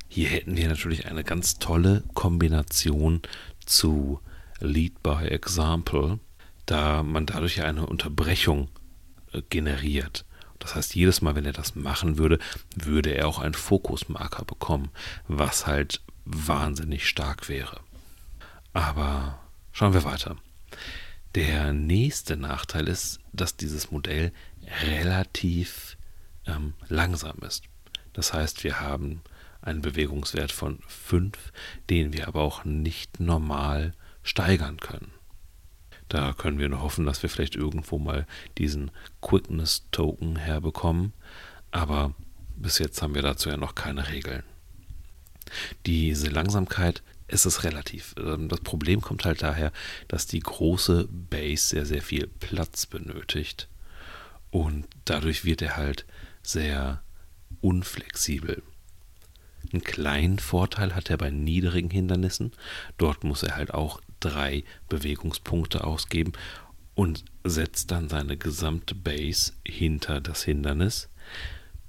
Hier 0.09 0.29
hätten 0.29 0.57
wir 0.57 0.67
natürlich 0.67 1.07
eine 1.07 1.23
ganz 1.23 1.59
tolle 1.59 2.03
Kombination 2.15 3.23
zu 3.65 4.21
Lead 4.59 5.03
by 5.03 5.27
Example, 5.29 6.19
da 6.67 7.03
man 7.03 7.27
dadurch 7.27 7.59
ja 7.59 7.65
eine 7.65 7.87
Unterbrechung 7.87 8.69
äh, 9.33 9.43
generiert. 9.49 10.25
Das 10.59 10.75
heißt, 10.75 10.95
jedes 10.95 11.23
Mal, 11.23 11.37
wenn 11.37 11.47
er 11.47 11.53
das 11.53 11.75
machen 11.75 12.19
würde, 12.19 12.39
würde 12.75 13.11
er 13.11 13.29
auch 13.29 13.39
einen 13.39 13.55
Fokusmarker 13.55 14.45
bekommen, 14.45 14.91
was 15.29 15.67
halt 15.67 16.03
wahnsinnig 16.25 17.09
stark 17.09 17.49
wäre. 17.49 17.81
Aber 18.73 19.39
schauen 19.73 19.95
wir 19.95 20.05
weiter. 20.05 20.37
Der 21.35 21.73
nächste 21.73 22.37
Nachteil 22.37 22.89
ist, 22.89 23.21
dass 23.33 23.57
dieses 23.57 23.91
Modell 23.91 24.33
relativ 24.83 25.97
ähm, 26.47 26.75
langsam 26.89 27.39
ist. 27.47 27.65
Das 28.13 28.33
heißt, 28.33 28.65
wir 28.65 28.81
haben 28.81 29.23
einen 29.63 29.83
Bewegungswert 29.83 30.51
von 30.51 30.81
5, 30.89 31.53
den 31.89 32.13
wir 32.13 32.27
aber 32.27 32.41
auch 32.41 32.65
nicht 32.65 33.21
normal 33.21 33.93
steigern 34.23 34.79
können. 34.79 35.13
Da 36.09 36.33
können 36.33 36.59
wir 36.59 36.69
nur 36.69 36.83
hoffen, 36.83 37.07
dass 37.07 37.23
wir 37.23 37.31
vielleicht 37.31 37.55
irgendwo 37.55 37.99
mal 37.99 38.27
diesen 38.59 38.91
Quickness-Token 39.23 40.37
herbekommen, 40.37 41.13
aber 41.71 42.15
bis 42.57 42.79
jetzt 42.79 43.01
haben 43.01 43.15
wir 43.15 43.23
dazu 43.23 43.49
ja 43.49 43.57
noch 43.57 43.77
keine 43.77 44.09
Regeln. 44.09 44.43
Diese 45.87 46.29
Langsamkeit 46.29 47.03
ist 47.31 47.47
es 47.47 47.65
relativ. 47.65 48.15
Ähm, 48.19 48.49
das 48.49 48.61
Problem 48.61 49.01
kommt 49.01 49.25
halt 49.25 49.43
daher, 49.43 49.73
dass 50.09 50.27
die 50.27 50.41
große 50.41 51.09
Base 51.11 51.69
sehr, 51.69 51.87
sehr 51.87 52.03
viel 52.03 52.27
Platz 52.27 52.87
benötigt 52.87 53.69
und 54.51 54.87
dadurch 55.05 55.45
wird 55.45 55.63
er 55.63 55.77
halt 55.77 56.07
sehr 56.43 57.03
unflexibel. 57.61 58.63
Einen 59.73 59.83
kleinen 59.83 60.39
Vorteil 60.39 60.95
hat 60.95 61.11
er 61.11 61.19
bei 61.19 61.31
niedrigen 61.31 61.91
Hindernissen. 61.91 62.53
Dort 62.99 63.25
muss 63.25 63.43
er 63.43 63.57
halt 63.57 63.73
auch 63.73 64.01
drei 64.19 64.65
Bewegungspunkte 64.89 65.85
ausgeben 65.85 66.33
und 66.95 67.25
setzt 67.45 67.91
dann 67.91 68.09
seine 68.09 68.37
gesamte 68.37 68.95
Base 68.95 69.53
hinter 69.67 70.21
das 70.21 70.43
Hindernis, 70.43 71.09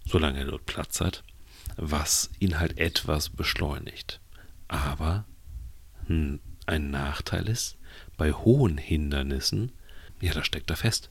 solange 0.06 0.40
er 0.40 0.46
dort 0.46 0.66
Platz 0.66 1.02
hat, 1.02 1.24
was 1.78 2.30
ihn 2.40 2.60
halt 2.60 2.78
etwas 2.78 3.30
beschleunigt. 3.30 4.20
Aber 4.68 5.26
ein 6.66 6.92
Nachteil 6.92 7.48
ist, 7.48 7.78
bei 8.18 8.32
hohen 8.32 8.78
Hindernissen, 8.78 9.72
ja, 10.22 10.34
da 10.34 10.44
steckt 10.44 10.70
er 10.70 10.78
fest. 10.78 11.10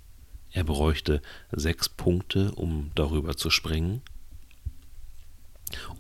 Er 0.52 0.64
bräuchte 0.64 1.22
sechs 1.52 1.88
Punkte, 1.88 2.52
um 2.52 2.90
darüber 2.94 3.36
zu 3.36 3.50
springen. 3.50 4.02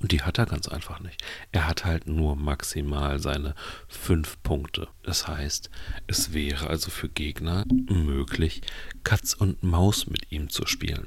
Und 0.00 0.10
die 0.10 0.22
hat 0.22 0.38
er 0.38 0.46
ganz 0.46 0.66
einfach 0.66 0.98
nicht. 0.98 1.22
Er 1.52 1.68
hat 1.68 1.84
halt 1.84 2.08
nur 2.08 2.34
maximal 2.34 3.20
seine 3.20 3.54
fünf 3.86 4.42
Punkte. 4.42 4.88
Das 5.04 5.28
heißt, 5.28 5.70
es 6.08 6.32
wäre 6.32 6.66
also 6.66 6.90
für 6.90 7.08
Gegner 7.08 7.64
möglich, 7.88 8.62
Katz 9.04 9.34
und 9.34 9.62
Maus 9.62 10.08
mit 10.08 10.32
ihm 10.32 10.48
zu 10.50 10.66
spielen. 10.66 11.06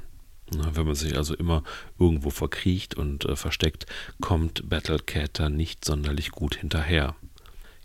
Wenn 0.50 0.86
man 0.86 0.94
sich 0.94 1.16
also 1.16 1.34
immer 1.34 1.62
irgendwo 1.98 2.30
verkriecht 2.30 2.94
und 2.94 3.24
äh, 3.24 3.36
versteckt, 3.36 3.86
kommt 4.20 4.68
Battlecat 4.68 5.38
da 5.38 5.48
nicht 5.48 5.84
sonderlich 5.84 6.30
gut 6.30 6.56
hinterher. 6.56 7.16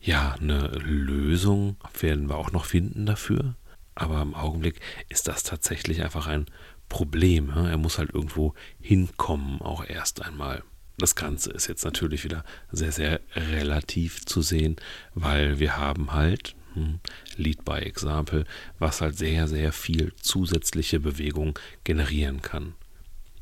Ja, 0.02 0.36
eine 0.40 0.68
Lösung 0.68 1.76
werden 2.00 2.30
wir 2.30 2.38
auch 2.38 2.52
noch 2.52 2.66
finden 2.66 3.06
dafür. 3.06 3.56
Aber 3.96 4.22
im 4.22 4.34
Augenblick 4.34 4.80
ist 5.10 5.28
das 5.28 5.44
tatsächlich 5.44 6.04
einfach 6.04 6.28
ein 6.28 6.46
Problem. 6.88 7.50
Er 7.50 7.78
muss 7.78 7.98
halt 7.98 8.14
irgendwo 8.14 8.54
hinkommen, 8.80 9.62
auch 9.62 9.84
erst 9.86 10.22
einmal. 10.22 10.64
Das 10.98 11.16
Ganze 11.16 11.52
ist 11.52 11.68
jetzt 11.68 11.84
natürlich 11.84 12.24
wieder 12.24 12.44
sehr, 12.72 12.92
sehr 12.92 13.22
relativ 13.36 14.26
zu 14.26 14.42
sehen, 14.42 14.78
weil 15.14 15.60
wir 15.60 15.78
haben 15.78 16.14
halt 16.14 16.56
hm, 16.74 17.00
Lead 17.36 17.66
by 17.66 17.80
Example, 17.80 18.46
was 18.80 19.02
halt 19.02 19.18
sehr, 19.18 19.48
sehr 19.48 19.72
viel 19.72 20.14
zusätzliche 20.22 21.00
Bewegung 21.00 21.58
generieren 21.84 22.42
kann. 22.42 22.74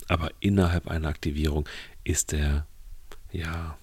Aber 0.08 0.32
innerhalb 0.40 0.88
einer 0.88 1.10
Aktivierung 1.10 1.68
ist 2.04 2.34
er 2.34 2.66
ja 3.32 3.78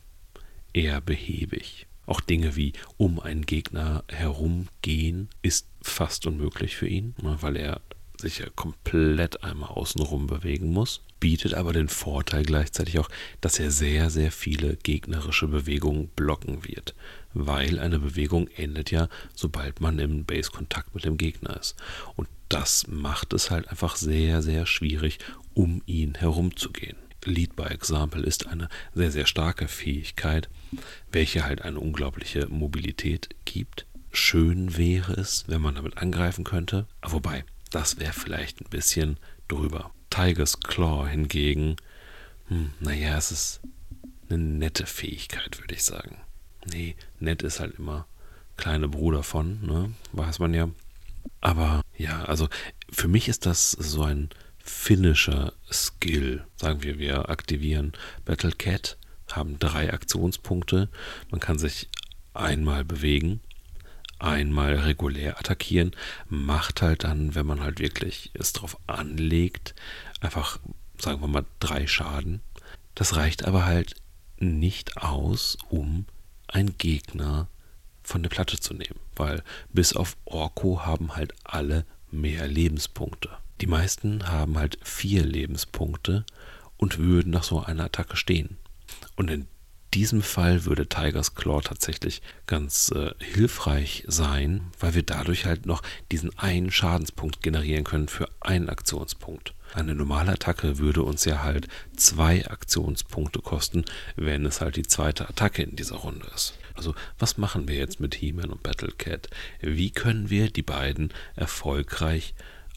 eher 0.72 1.00
behäbig. 1.00 1.86
Auch 2.06 2.20
Dinge 2.20 2.56
wie 2.56 2.72
um 2.96 3.20
einen 3.20 3.46
Gegner 3.46 4.04
herumgehen 4.08 5.28
ist 5.42 5.66
fast 5.82 6.26
unmöglich 6.26 6.76
für 6.76 6.88
ihn, 6.88 7.14
ne, 7.22 7.38
weil 7.40 7.56
er 7.56 7.80
sich 8.20 8.38
ja 8.38 8.46
komplett 8.54 9.42
einmal 9.42 9.70
außenrum 9.70 10.26
bewegen 10.26 10.72
muss, 10.72 11.02
bietet 11.20 11.54
aber 11.54 11.72
den 11.72 11.88
Vorteil 11.88 12.44
gleichzeitig 12.44 12.98
auch, 12.98 13.08
dass 13.40 13.58
er 13.58 13.70
sehr, 13.70 14.10
sehr 14.10 14.30
viele 14.30 14.76
gegnerische 14.76 15.48
Bewegungen 15.48 16.08
blocken 16.08 16.64
wird, 16.64 16.94
weil 17.32 17.78
eine 17.78 17.98
Bewegung 17.98 18.48
endet 18.56 18.90
ja, 18.90 19.08
sobald 19.34 19.80
man 19.80 19.98
im 19.98 20.24
Base-Kontakt 20.24 20.94
mit 20.94 21.04
dem 21.04 21.16
Gegner 21.16 21.58
ist. 21.58 21.76
Und 22.16 22.28
das 22.48 22.86
macht 22.86 23.32
es 23.32 23.50
halt 23.50 23.68
einfach 23.68 23.96
sehr, 23.96 24.42
sehr 24.42 24.66
schwierig, 24.66 25.18
um 25.54 25.82
ihn 25.86 26.14
herumzugehen. 26.14 26.96
Lead 27.26 27.56
by 27.56 27.64
Example 27.64 28.22
ist 28.22 28.46
eine 28.46 28.68
sehr, 28.94 29.10
sehr 29.10 29.26
starke 29.26 29.68
Fähigkeit, 29.68 30.48
welche 31.10 31.44
halt 31.44 31.62
eine 31.62 31.80
unglaubliche 31.80 32.46
Mobilität 32.48 33.28
gibt. 33.44 33.86
Schön 34.12 34.76
wäre 34.76 35.14
es, 35.14 35.44
wenn 35.48 35.60
man 35.60 35.74
damit 35.74 35.98
angreifen 35.98 36.44
könnte, 36.44 36.86
wobei 37.02 37.44
das 37.70 37.98
wäre 37.98 38.12
vielleicht 38.12 38.60
ein 38.60 38.70
bisschen 38.70 39.18
drüber. 39.48 39.90
Tiger's 40.10 40.60
Claw 40.60 41.08
hingegen, 41.08 41.76
hm, 42.48 42.70
naja, 42.80 43.16
es 43.18 43.32
ist 43.32 43.60
eine 44.28 44.38
nette 44.38 44.86
Fähigkeit, 44.86 45.60
würde 45.60 45.74
ich 45.74 45.82
sagen. 45.82 46.18
Nee, 46.66 46.94
nett 47.18 47.42
ist 47.42 47.60
halt 47.60 47.78
immer 47.78 48.06
kleine 48.56 48.88
Bruder 48.88 49.22
von, 49.22 49.60
ne? 49.66 49.92
Weiß 50.12 50.38
man 50.38 50.54
ja. 50.54 50.68
Aber 51.40 51.82
ja, 51.96 52.24
also 52.24 52.48
für 52.90 53.08
mich 53.08 53.28
ist 53.28 53.46
das 53.46 53.72
so 53.72 54.02
ein 54.04 54.30
finnischer 54.64 55.52
Skill. 55.70 56.44
Sagen 56.56 56.82
wir, 56.82 56.98
wir 56.98 57.28
aktivieren 57.28 57.92
Battle 58.24 58.52
Cat, 58.52 58.96
haben 59.30 59.58
drei 59.58 59.92
Aktionspunkte. 59.92 60.88
Man 61.30 61.40
kann 61.40 61.58
sich 61.58 61.88
einmal 62.32 62.84
bewegen, 62.84 63.40
einmal 64.18 64.74
regulär 64.74 65.38
attackieren, 65.38 65.92
macht 66.28 66.82
halt 66.82 67.04
dann, 67.04 67.34
wenn 67.34 67.46
man 67.46 67.60
halt 67.60 67.78
wirklich 67.78 68.30
es 68.34 68.52
drauf 68.54 68.78
anlegt, 68.86 69.74
einfach, 70.20 70.58
sagen 70.98 71.20
wir 71.20 71.28
mal, 71.28 71.44
drei 71.60 71.86
Schaden. 71.86 72.40
Das 72.94 73.16
reicht 73.16 73.44
aber 73.44 73.66
halt 73.66 73.94
nicht 74.38 74.96
aus, 74.96 75.58
um 75.68 76.06
einen 76.48 76.78
Gegner 76.78 77.48
von 78.02 78.22
der 78.22 78.30
Platte 78.30 78.58
zu 78.58 78.74
nehmen, 78.74 78.98
weil 79.14 79.42
bis 79.72 79.94
auf 79.94 80.16
Orko 80.24 80.84
haben 80.84 81.16
halt 81.16 81.34
alle 81.44 81.84
mehr 82.10 82.46
Lebenspunkte. 82.46 83.30
Die 83.60 83.66
meisten 83.66 84.28
haben 84.28 84.58
halt 84.58 84.78
vier 84.82 85.24
Lebenspunkte 85.24 86.24
und 86.76 86.98
würden 86.98 87.30
nach 87.30 87.44
so 87.44 87.62
einer 87.62 87.84
Attacke 87.84 88.16
stehen. 88.16 88.56
Und 89.16 89.30
in 89.30 89.46
diesem 89.94 90.22
Fall 90.22 90.64
würde 90.64 90.88
Tigers 90.88 91.36
Claw 91.36 91.60
tatsächlich 91.62 92.20
ganz 92.46 92.90
äh, 92.90 93.12
hilfreich 93.20 94.04
sein, 94.08 94.72
weil 94.80 94.94
wir 94.94 95.04
dadurch 95.04 95.46
halt 95.46 95.66
noch 95.66 95.82
diesen 96.10 96.36
einen 96.36 96.72
Schadenspunkt 96.72 97.42
generieren 97.42 97.84
können 97.84 98.08
für 98.08 98.28
einen 98.40 98.68
Aktionspunkt. 98.68 99.54
Eine 99.72 99.94
normale 99.94 100.32
Attacke 100.32 100.78
würde 100.78 101.02
uns 101.02 101.24
ja 101.24 101.42
halt 101.42 101.68
zwei 101.96 102.46
Aktionspunkte 102.46 103.40
kosten, 103.40 103.84
wenn 104.16 104.44
es 104.46 104.60
halt 104.60 104.76
die 104.76 104.86
zweite 104.86 105.28
Attacke 105.28 105.62
in 105.62 105.76
dieser 105.76 105.96
Runde 105.96 106.26
ist. 106.34 106.54
Also 106.74 106.94
was 107.18 107.38
machen 107.38 107.68
wir 107.68 107.76
jetzt 107.76 108.00
mit 108.00 108.16
He-Man 108.16 108.50
und 108.50 108.64
Battlecat? 108.64 109.28
Wie 109.60 109.90
können 109.90 110.28
wir 110.28 110.50
die 110.50 110.62
beiden 110.62 111.12
erfolgreich 111.36 112.34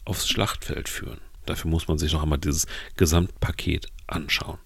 aufs 0.08 0.28
Schlachtfeld 0.28 0.88
führen? 0.88 1.20
Dafür 1.46 1.70
muss 1.70 1.88
man 1.88 1.98
sich 1.98 2.12
noch 2.12 2.22
einmal 2.22 2.38
dieses 2.38 2.66
Gesamtpaket 2.96 3.86
anschauen. 4.06 4.58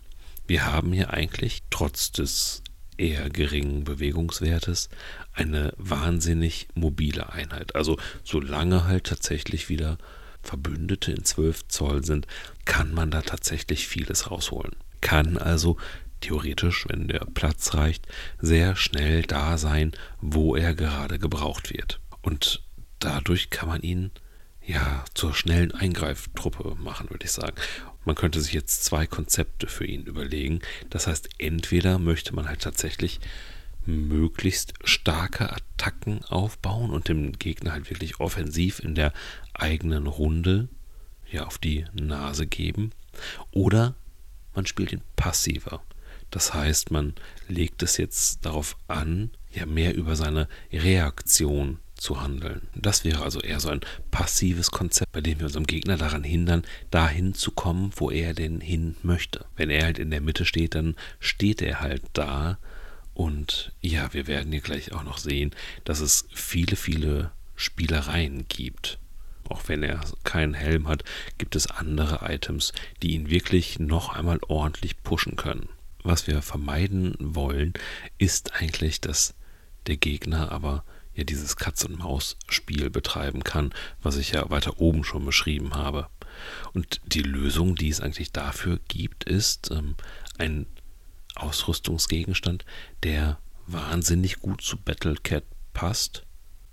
Wir 0.47 0.67
haben 0.67 0.93
hier 0.93 1.11
eigentlich 1.11 1.63
trotz 1.71 2.13
des 2.13 2.63
eher 2.97 3.31
geringen 3.31 3.85
Bewegungswertes 3.85 4.89
eine 5.33 5.73
wahnsinnig 5.77 6.69
mobile 6.75 7.33
Einheit. 7.33 7.75
Also 7.75 7.99
solange 8.25 8.85
halt 8.85 9.05
tatsächlich 9.05 9.69
wieder 9.69 9.99
Verbündete 10.43 11.13
in 11.13 11.25
12 11.25 11.69
Zoll 11.69 12.05
sind, 12.05 12.27
kann 12.65 12.93
man 12.93 13.11
da 13.11 13.23
tatsächlich 13.23 13.87
vieles 13.87 14.31
rausholen. 14.31 14.75
Kann 15.01 15.39
also 15.39 15.77
theoretisch, 16.21 16.87
wenn 16.89 17.09
der 17.09 17.27
Platz 17.33 17.75
reicht, 17.75 18.07
sehr 18.41 18.77
schnell 18.77 19.23
da 19.23 19.59
sein, 19.59 19.93
wo 20.21 20.57
er 20.57 20.75
gerade 20.75 21.19
gebraucht 21.19 21.73
wird. 21.73 22.01
Und 22.23 22.63
dadurch 22.99 23.51
kann 23.51 23.69
man 23.69 23.83
ihn 23.83 24.11
ja 24.67 25.05
zur 25.15 25.35
schnellen 25.35 25.73
Eingreiftruppe 25.73 26.77
machen, 26.77 27.11
würde 27.11 27.25
ich 27.25 27.33
sagen. 27.33 27.57
Man 28.05 28.17
könnte 28.17 28.41
sich 28.41 28.53
jetzt 28.53 28.85
zwei 28.85 29.07
Konzepte 29.07 29.67
für 29.67 29.85
ihn 29.85 30.05
überlegen. 30.05 30.61
Das 30.91 31.07
heißt, 31.07 31.29
entweder 31.39 31.99
möchte 31.99 32.35
man 32.35 32.49
halt 32.49 32.61
tatsächlich 32.61 33.21
möglichst 33.85 34.75
starke 34.85 35.53
Attacken 35.53 36.25
aufbauen 36.25 36.91
und 36.91 37.09
dem 37.09 37.33
Gegner 37.33 37.73
halt 37.73 37.91
wirklich 37.91 38.21
offensiv 38.21 38.79
in 38.79 38.95
der 38.95 39.13
eigenen 39.55 40.07
Runde 40.07 40.69
ja 41.31 41.47
auf 41.47 41.59
die 41.59 41.85
Nase 41.93 42.47
geben. 42.47 42.93
Oder 43.51 43.95
man 44.55 44.67
spielt 44.67 44.93
ihn 44.93 45.03
passiver. 45.17 45.83
Das 46.31 46.55
heißt, 46.55 46.91
man 46.91 47.15
legt 47.49 47.83
es 47.83 47.97
jetzt 47.97 48.45
darauf 48.47 48.77
an, 48.89 49.31
ja 49.53 49.67
mehr 49.67 49.95
über 49.95 50.17
seine 50.17 50.49
Reaktion 50.73 51.79
zu 52.03 52.21
handeln. 52.21 52.69
Das 52.75 53.05
wäre 53.05 53.23
also 53.23 53.41
eher 53.41 53.61
so 53.61 53.69
ein 53.69 53.81
passives 54.11 54.73
Konzept, 54.73 55.13
bei 55.13 55.21
dem 55.21 55.39
wir 55.39 55.47
unserem 55.47 55.67
Gegner 55.67 55.97
daran 55.97 56.25
hindern, 56.25 56.65
dahin 56.91 57.33
zu 57.33 57.53
kommen, 57.53 57.93
wo 57.97 58.11
er 58.11 58.35
denn 58.35 58.61
hin 58.61 58.97
möchte. 59.03 59.45
Wenn 59.57 59.71
er 59.71 59.85
halt 59.85 59.99
in 60.01 60.11
der 60.11 60.21
Mitte 60.21 60.45
steht, 60.45 60.75
dann 60.75 60.97
steht 61.21 61.63
er 61.63 61.81
halt 61.81 62.03
da. 62.13 62.59
Und 63.15 63.73
ja, 63.81 64.13
wir 64.13 64.27
werden 64.27 64.51
hier 64.51 64.61
gleich 64.61 64.93
auch 64.93 65.05
noch 65.05 65.19
sehen, 65.19 65.53
dass 65.85 66.01
es 66.01 66.27
viele, 66.35 66.75
viele 66.77 67.31
Spielereien 67.55 68.47
gibt. 68.49 68.99
Auch 69.49 69.69
wenn 69.69 69.85
er 69.85 70.01
keinen 70.25 70.55
Helm 70.55 70.89
hat, 70.89 71.05
gibt 71.39 71.55
es 71.55 71.71
andere 71.71 72.21
Items, 72.29 72.73
die 73.03 73.13
ihn 73.13 73.31
wirklich 73.31 73.79
noch 73.79 74.09
einmal 74.09 74.41
ordentlich 74.49 75.03
pushen 75.05 75.37
können. 75.37 75.69
Was 76.03 76.27
wir 76.27 76.43
vermeiden 76.43 77.15
wollen, 77.19 77.75
ist 78.19 78.55
eigentlich, 78.55 79.01
dass 79.01 79.35
der 79.87 79.99
Gegner 79.99 80.51
aber 80.51 80.85
ja 81.15 81.25
dieses 81.25 81.57
Katz-und-Maus-Spiel 81.57 82.91
betreiben 82.91 83.45
kann, 83.45 83.73
was 84.03 84.17
ich 84.17 84.33
ja 84.33 84.49
weiter 84.51 84.81
oben 84.81 85.05
schon 85.05 85.25
beschrieben 85.25 85.75
habe. 85.75 86.09
Und 86.73 87.01
die 87.07 87.23
Lösung, 87.23 87.77
die 87.77 87.89
es 87.89 88.01
eigentlich 88.01 88.33
dafür 88.33 88.81
gibt, 88.89 89.25
ist 89.25 89.71
ähm, 89.71 89.97
ein 90.39 90.67
Ausrüstungsgegenstand, 91.35 92.65
der 93.03 93.39
wahnsinnig 93.67 94.41
gut 94.41 94.63
zu 94.63 94.77
Battlecat 94.77 95.45
passt, 95.73 96.25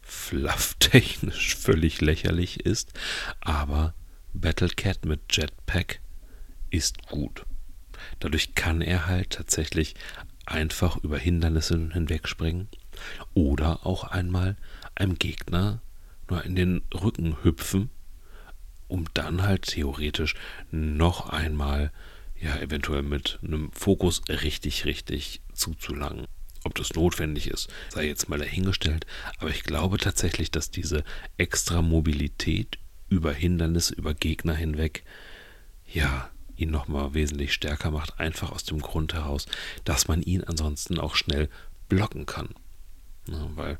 flufftechnisch 0.02 1.56
völlig 1.60 2.02
lächerlich 2.02 2.62
ist, 2.62 2.93
aber 3.41 3.93
Battlecat 4.34 5.06
mit 5.06 5.21
Jetpack 5.32 5.99
ist 6.69 7.08
gut. 7.08 7.45
Dadurch 8.19 8.56
kann 8.56 8.82
er 8.82 9.08
halt 9.08 9.32
tatsächlich 9.32 9.95
einfach 10.45 10.97
über 10.97 11.17
Hindernisse 11.17 11.89
hinwegspringen 11.91 12.69
oder 13.33 13.85
auch 13.85 14.03
einmal 14.03 14.57
einem 14.95 15.17
Gegner 15.17 15.81
nur 16.29 16.43
in 16.43 16.55
den 16.55 16.81
Rücken 16.93 17.43
hüpfen, 17.43 17.89
um 18.88 19.05
dann 19.13 19.43
halt 19.43 19.63
theoretisch 19.63 20.35
noch 20.71 21.29
einmal, 21.29 21.91
ja, 22.39 22.57
eventuell 22.57 23.03
mit 23.03 23.39
einem 23.43 23.71
Fokus 23.71 24.21
richtig, 24.29 24.85
richtig 24.85 25.41
zuzulangen. 25.53 26.25
Ob 26.63 26.75
das 26.75 26.93
notwendig 26.93 27.47
ist, 27.47 27.69
sei 27.89 28.07
jetzt 28.07 28.27
mal 28.27 28.39
dahingestellt, 28.39 29.05
aber 29.38 29.49
ich 29.49 29.63
glaube 29.63 29.97
tatsächlich, 29.97 30.51
dass 30.51 30.71
diese 30.71 31.03
extra 31.38 31.81
Mobilität 31.81 32.77
über 33.07 33.31
Hindernisse, 33.31 33.95
über 33.95 34.13
Gegner 34.13 34.55
hinweg, 34.55 35.03
ja, 35.88 36.29
ihn 36.57 36.69
nochmal 36.69 37.13
wesentlich 37.13 37.53
stärker 37.53 37.91
macht, 37.91 38.19
einfach 38.19 38.51
aus 38.51 38.65
dem 38.65 38.81
Grund 38.81 39.13
heraus, 39.13 39.45
dass 39.85 40.07
man 40.07 40.21
ihn 40.21 40.43
ansonsten 40.43 40.99
auch 40.99 41.15
schnell 41.15 41.49
blocken 41.88 42.25
kann. 42.25 42.49
Ja, 43.31 43.49
weil 43.55 43.79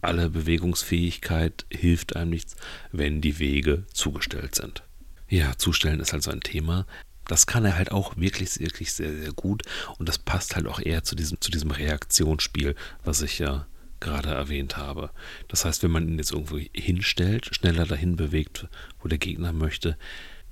alle 0.00 0.30
Bewegungsfähigkeit 0.30 1.66
hilft 1.70 2.16
einem 2.16 2.30
nichts, 2.30 2.56
wenn 2.92 3.20
die 3.20 3.38
Wege 3.38 3.84
zugestellt 3.92 4.54
sind. 4.54 4.82
Ja, 5.28 5.56
zustellen 5.56 6.00
ist 6.00 6.14
also 6.14 6.30
ein 6.30 6.40
Thema. 6.40 6.86
Das 7.26 7.46
kann 7.46 7.64
er 7.64 7.76
halt 7.76 7.90
auch 7.90 8.16
wirklich, 8.16 8.60
wirklich 8.60 8.92
sehr, 8.92 9.12
sehr 9.12 9.32
gut. 9.32 9.64
Und 9.98 10.08
das 10.08 10.18
passt 10.18 10.54
halt 10.54 10.68
auch 10.68 10.78
eher 10.78 11.02
zu 11.02 11.16
diesem, 11.16 11.40
zu 11.40 11.50
diesem 11.50 11.72
Reaktionsspiel, 11.72 12.76
was 13.04 13.22
ich 13.22 13.40
ja 13.40 13.66
gerade 13.98 14.28
erwähnt 14.28 14.76
habe. 14.76 15.10
Das 15.48 15.64
heißt, 15.64 15.82
wenn 15.82 15.90
man 15.90 16.08
ihn 16.08 16.18
jetzt 16.18 16.32
irgendwo 16.32 16.58
hinstellt, 16.72 17.46
schneller 17.52 17.86
dahin 17.86 18.14
bewegt, 18.16 18.68
wo 19.00 19.08
der 19.08 19.18
Gegner 19.18 19.52
möchte, 19.52 19.96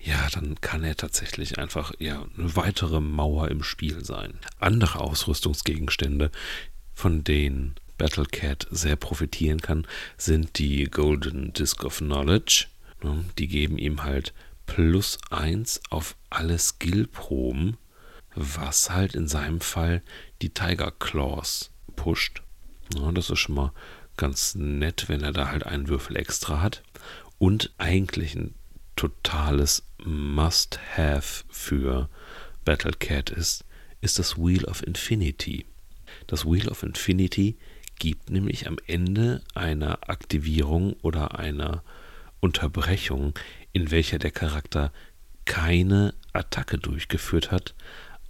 ja, 0.00 0.28
dann 0.32 0.60
kann 0.60 0.84
er 0.84 0.96
tatsächlich 0.96 1.58
einfach 1.58 1.92
ja 1.98 2.26
eine 2.36 2.56
weitere 2.56 3.00
Mauer 3.00 3.50
im 3.50 3.62
Spiel 3.62 4.04
sein. 4.04 4.34
Andere 4.58 5.00
Ausrüstungsgegenstände, 5.00 6.30
von 6.92 7.24
denen 7.24 7.74
Battlecat 7.98 8.66
sehr 8.70 8.96
profitieren 8.96 9.60
kann, 9.60 9.86
sind 10.16 10.58
die 10.58 10.84
Golden 10.84 11.52
Disc 11.52 11.84
of 11.84 11.98
Knowledge. 11.98 12.66
Die 13.38 13.48
geben 13.48 13.78
ihm 13.78 14.02
halt 14.02 14.32
plus 14.66 15.18
eins 15.30 15.80
auf 15.90 16.16
alle 16.30 16.58
Skillproben, 16.58 17.76
was 18.34 18.90
halt 18.90 19.14
in 19.14 19.28
seinem 19.28 19.60
Fall 19.60 20.02
die 20.42 20.50
Tiger 20.50 20.90
Claws 20.90 21.70
pusht. 21.96 22.42
Das 23.14 23.30
ist 23.30 23.38
schon 23.38 23.54
mal 23.54 23.72
ganz 24.16 24.54
nett, 24.54 25.08
wenn 25.08 25.22
er 25.22 25.32
da 25.32 25.48
halt 25.48 25.64
einen 25.66 25.88
Würfel 25.88 26.16
extra 26.16 26.60
hat. 26.60 26.82
Und 27.38 27.72
eigentlich 27.78 28.34
ein 28.34 28.54
totales 28.96 29.82
Must-Have 30.04 31.44
für 31.50 32.08
Battlecat 32.64 33.30
ist, 33.30 33.64
ist 34.00 34.18
das 34.18 34.36
Wheel 34.38 34.64
of 34.64 34.86
Infinity. 34.86 35.66
Das 36.26 36.44
Wheel 36.44 36.68
of 36.68 36.82
Infinity 36.82 37.56
gibt 37.96 38.30
nämlich 38.30 38.66
am 38.66 38.76
Ende 38.86 39.42
einer 39.54 40.08
Aktivierung 40.08 40.94
oder 41.02 41.38
einer 41.38 41.82
Unterbrechung, 42.40 43.34
in 43.72 43.90
welcher 43.90 44.18
der 44.18 44.30
Charakter 44.30 44.92
keine 45.44 46.14
Attacke 46.32 46.78
durchgeführt 46.78 47.50
hat, 47.50 47.74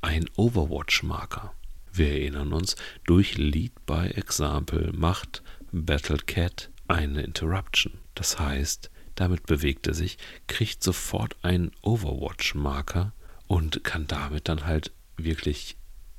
ein 0.03 0.27
Overwatch-Marker. 0.37 1.53
Wir 1.93 2.11
erinnern 2.11 2.53
uns, 2.53 2.77
durch 3.05 3.39
Lead 3.39 3.73
by 3.87 4.09
Example 4.15 4.93
macht 4.93 5.43
Battlecat 5.73 6.71
eine 6.89 7.23
Interruption. 7.23 7.95
Das 8.15 8.39
heißt, 8.39 8.91
damit 9.15 9.47
bewegt 9.47 9.87
er 9.87 9.95
sich, 9.95 10.19
kriegt 10.47 10.83
sofort 10.83 11.37
einen 11.43 11.71
Overwatch-Marker 11.83 13.13
und 13.47 13.85
kann 13.85 14.07
damit 14.07 14.49
dann 14.49 14.67
halt 14.67 14.93
wirklich 15.17 15.77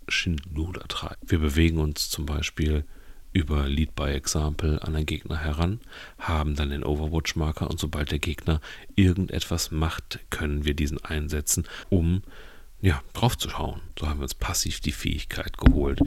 Schindluder 0.08 0.88
treiben. 0.88 1.22
Wir 1.26 1.40
bewegen 1.40 1.80
uns 1.80 2.10
zum 2.10 2.26
Beispiel 2.26 2.86
über 3.36 3.68
Lead 3.68 3.96
by 3.96 4.12
Example 4.12 4.82
an 4.82 4.96
einen 4.96 5.06
Gegner 5.06 5.38
heran, 5.38 5.82
haben 6.18 6.56
dann 6.56 6.70
den 6.70 6.86
Overwatch-Marker 6.86 7.70
und 7.70 7.82
sobald 7.82 8.12
der 8.12 8.20
Gegner 8.20 8.62
irgendetwas 8.96 9.72
macht, 9.72 10.20
können 10.30 10.64
wir 10.64 10.74
diesen 10.74 11.04
einsetzen, 11.04 11.68
um 11.90 12.24
ja, 12.82 13.04
drauf 13.12 13.38
zu 13.38 13.50
schauen. 13.50 13.82
So 14.00 14.08
haben 14.08 14.20
wir 14.20 14.24
uns 14.24 14.36
passiv 14.36 14.80
die 14.80 14.94
Fähigkeit 14.94 15.58
geholt, 15.58 16.00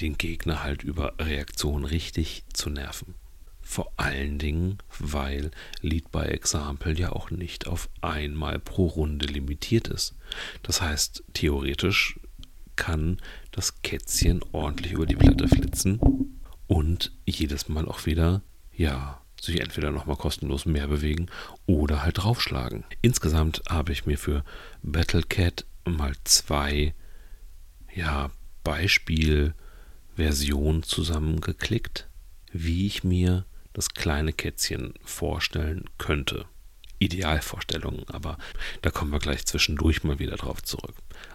den 0.00 0.18
Gegner 0.18 0.62
halt 0.62 0.82
über 0.82 1.14
Reaktion 1.18 1.86
richtig 1.86 2.44
zu 2.52 2.68
nerven. 2.68 3.14
Vor 3.62 3.90
allen 3.96 4.38
Dingen, 4.38 4.76
weil 4.98 5.52
Lead 5.80 6.12
by 6.12 6.24
Example 6.24 6.92
ja 6.92 7.10
auch 7.10 7.30
nicht 7.30 7.66
auf 7.66 7.88
einmal 8.02 8.58
pro 8.58 8.84
Runde 8.86 9.26
limitiert 9.26 9.88
ist. 9.88 10.14
Das 10.62 10.82
heißt, 10.82 11.24
theoretisch 11.32 12.20
kann 12.76 13.16
das 13.50 13.80
Kätzchen 13.80 14.42
ordentlich 14.52 14.92
über 14.92 15.06
die 15.06 15.16
Platte 15.16 15.48
flitzen 15.48 16.35
und 16.66 17.12
jedes 17.24 17.68
Mal 17.68 17.86
auch 17.86 18.06
wieder, 18.06 18.42
ja, 18.72 19.20
sich 19.40 19.60
entweder 19.60 19.90
nochmal 19.90 20.16
kostenlos 20.16 20.66
mehr 20.66 20.88
bewegen 20.88 21.28
oder 21.66 22.02
halt 22.02 22.18
draufschlagen. 22.18 22.84
Insgesamt 23.02 23.62
habe 23.68 23.92
ich 23.92 24.06
mir 24.06 24.18
für 24.18 24.42
Battlecat 24.82 25.64
mal 25.84 26.14
zwei, 26.24 26.94
ja, 27.94 28.30
Beispielversionen 28.64 30.82
zusammengeklickt, 30.82 32.08
wie 32.52 32.86
ich 32.86 33.04
mir 33.04 33.44
das 33.72 33.90
kleine 33.90 34.32
Kätzchen 34.32 34.94
vorstellen 35.04 35.84
könnte. 35.98 36.46
Idealvorstellungen, 36.98 38.08
aber 38.08 38.38
da 38.80 38.90
kommen 38.90 39.12
wir 39.12 39.18
gleich 39.18 39.44
zwischendurch 39.44 40.02
mal 40.02 40.18
wieder 40.18 40.36
drauf 40.36 40.62
zurück. 40.62 40.94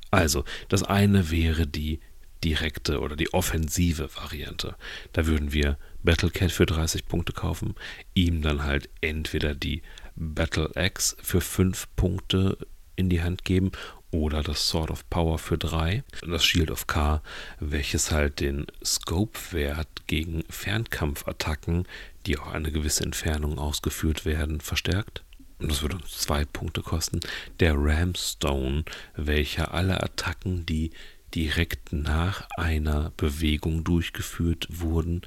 Also, 0.10 0.44
das 0.70 0.82
eine 0.82 1.30
wäre 1.30 1.68
die 1.68 2.00
direkte 2.44 3.00
oder 3.00 3.16
die 3.16 3.34
offensive 3.34 4.10
Variante. 4.16 4.76
Da 5.14 5.26
würden 5.26 5.54
wir 5.54 5.78
Battlecat 6.04 6.52
für 6.52 6.66
30 6.66 7.08
Punkte 7.08 7.34
kaufen, 7.34 7.76
ihm 8.14 8.42
dann 8.42 8.64
halt 8.64 8.90
entweder 9.02 9.54
die 9.54 9.82
Battle 10.16 10.72
Axe 10.76 11.16
für 11.22 11.42
5 11.42 11.88
Punkte 11.96 12.58
in 12.96 13.10
die 13.10 13.22
Hand 13.22 13.46
geben 13.46 13.72
oder 14.12 14.44
das 14.44 14.68
Sword 14.68 14.92
of 14.92 15.10
Power 15.10 15.40
für 15.40 15.58
3, 15.58 16.04
das 16.28 16.44
Shield 16.44 16.70
of 16.70 16.88
K, 16.88 17.22
welches 17.60 18.12
halt 18.12 18.42
den 18.42 18.68
Scope-Wert 18.84 20.08
gegen 20.08 20.44
Fernkampfattacken 20.50 21.86
die 22.26 22.38
auch 22.38 22.48
eine 22.48 22.72
gewisse 22.72 23.04
Entfernung 23.04 23.58
ausgeführt 23.58 24.26
werden, 24.26 24.62
verstärkt. 24.62 25.24
Und 25.60 25.72
das 25.72 25.82
würde 25.82 25.98
uns 25.98 26.18
zwei 26.18 26.46
Punkte 26.46 26.82
kosten. 26.82 27.20
Der 27.60 27.76
Ramstone, 27.78 28.84
welcher 29.16 29.74
alle 29.74 30.02
Attacken, 30.02 30.66
die 30.66 30.92
direkt 31.36 31.94
nach 31.94 32.48
einer 32.58 33.12
Bewegung 33.18 33.84
durchgeführt 33.84 34.68
wurden, 34.70 35.22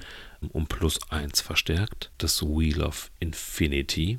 um 0.50 0.66
plus 0.66 0.98
eins 1.10 1.40
verstärkt. 1.40 2.10
Das 2.18 2.42
Wheel 2.42 2.82
of 2.82 3.10
Infinity, 3.20 4.18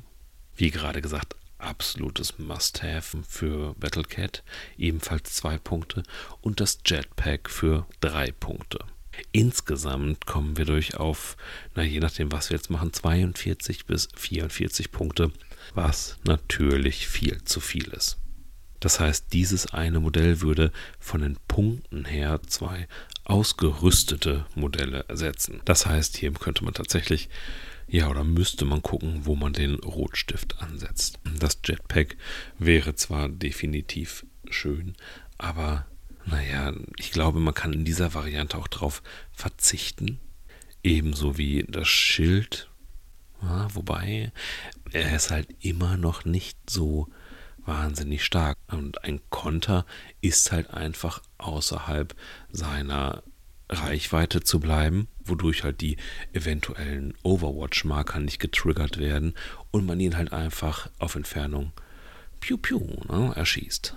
wie 0.56 0.70
gerade 0.70 1.00
gesagt, 1.00 1.36
absolutes 1.58 2.38
Must-Have 2.38 3.22
für 3.26 3.74
Battlecat, 3.74 4.42
ebenfalls 4.76 5.34
zwei 5.34 5.58
Punkte. 5.58 6.02
Und 6.40 6.60
das 6.60 6.78
Jetpack 6.84 7.50
für 7.50 7.86
drei 8.00 8.30
Punkte. 8.30 8.78
Insgesamt 9.32 10.26
kommen 10.26 10.56
wir 10.58 10.66
durch 10.66 10.96
auf, 10.96 11.36
na 11.74 11.82
je 11.82 12.00
nachdem, 12.00 12.32
was 12.32 12.50
wir 12.50 12.56
jetzt 12.56 12.70
machen, 12.70 12.92
42 12.92 13.86
bis 13.86 14.08
44 14.14 14.92
Punkte, 14.92 15.32
was 15.74 16.18
natürlich 16.24 17.08
viel 17.08 17.42
zu 17.44 17.60
viel 17.60 17.88
ist. 17.88 18.18
Das 18.80 19.00
heißt, 19.00 19.32
dieses 19.32 19.72
eine 19.72 20.00
Modell 20.00 20.40
würde 20.40 20.72
von 20.98 21.20
den 21.22 21.36
Punkten 21.48 22.04
her 22.04 22.40
zwei 22.46 22.88
ausgerüstete 23.24 24.46
Modelle 24.54 25.04
ersetzen. 25.08 25.60
Das 25.64 25.86
heißt, 25.86 26.16
hier 26.16 26.32
könnte 26.32 26.64
man 26.64 26.74
tatsächlich, 26.74 27.28
ja, 27.88 28.08
oder 28.08 28.24
müsste 28.24 28.64
man 28.64 28.82
gucken, 28.82 29.20
wo 29.24 29.34
man 29.36 29.52
den 29.52 29.76
Rotstift 29.76 30.60
ansetzt. 30.60 31.18
Das 31.38 31.58
Jetpack 31.64 32.16
wäre 32.58 32.94
zwar 32.94 33.28
definitiv 33.28 34.24
schön, 34.48 34.94
aber 35.38 35.86
naja, 36.24 36.72
ich 36.98 37.12
glaube, 37.12 37.38
man 37.38 37.54
kann 37.54 37.72
in 37.72 37.84
dieser 37.84 38.14
Variante 38.14 38.58
auch 38.58 38.68
darauf 38.68 39.02
verzichten. 39.32 40.18
Ebenso 40.82 41.38
wie 41.38 41.64
das 41.68 41.88
Schild 41.88 42.68
Ja, 43.42 43.68
wobei 43.74 44.32
er 44.92 45.14
ist 45.14 45.30
halt 45.30 45.48
immer 45.60 45.96
noch 45.96 46.24
nicht 46.24 46.58
so 46.68 47.08
wahnsinnig 47.66 48.24
stark. 48.24 48.58
Und 48.68 49.04
ein 49.04 49.20
Konter 49.30 49.84
ist 50.20 50.52
halt 50.52 50.70
einfach 50.70 51.22
außerhalb 51.38 52.14
seiner 52.50 53.22
Reichweite 53.68 54.42
zu 54.42 54.60
bleiben, 54.60 55.08
wodurch 55.24 55.64
halt 55.64 55.80
die 55.80 55.96
eventuellen 56.32 57.14
Overwatch-Marker 57.22 58.20
nicht 58.20 58.38
getriggert 58.38 58.98
werden 58.98 59.34
und 59.70 59.86
man 59.86 59.98
ihn 60.00 60.16
halt 60.16 60.32
einfach 60.32 60.88
auf 60.98 61.16
Entfernung 61.16 61.72
piu 62.40 62.58
piu 62.58 62.80
ne, 63.08 63.32
erschießt. 63.34 63.96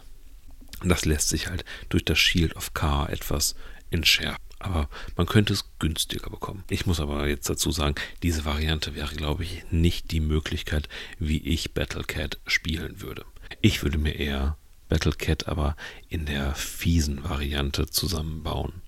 Das 0.84 1.06
lässt 1.06 1.30
sich 1.30 1.48
halt 1.48 1.66
durch 1.90 2.06
das 2.06 2.18
Shield 2.18 2.56
of 2.56 2.74
K 2.74 3.06
etwas 3.08 3.56
entschärfen. 3.92 4.40
Aber 4.60 4.90
man 5.16 5.26
könnte 5.26 5.54
es 5.54 5.70
günstiger 5.80 6.30
bekommen. 6.30 6.64
Ich 6.70 6.86
muss 6.86 7.00
aber 7.00 7.28
jetzt 7.28 7.50
dazu 7.50 7.72
sagen, 7.72 7.96
diese 8.24 8.44
Variante 8.44 8.94
wäre, 8.94 9.16
glaube 9.16 9.44
ich, 9.44 9.64
nicht 9.72 10.12
die 10.12 10.20
Möglichkeit, 10.20 10.90
wie 11.18 11.38
ich 11.38 11.74
Battlecat 11.74 12.40
spielen 12.46 13.02
würde. 13.02 13.26
Ich 13.62 13.84
würde 13.84 13.98
mir 13.98 14.16
eher 14.16 14.58
Battlecat 14.88 15.48
aber 15.48 15.76
in 16.08 16.26
der 16.26 16.56
fiesen 16.56 17.24
Variante 17.24 17.88
zusammenbauen. 17.88 18.82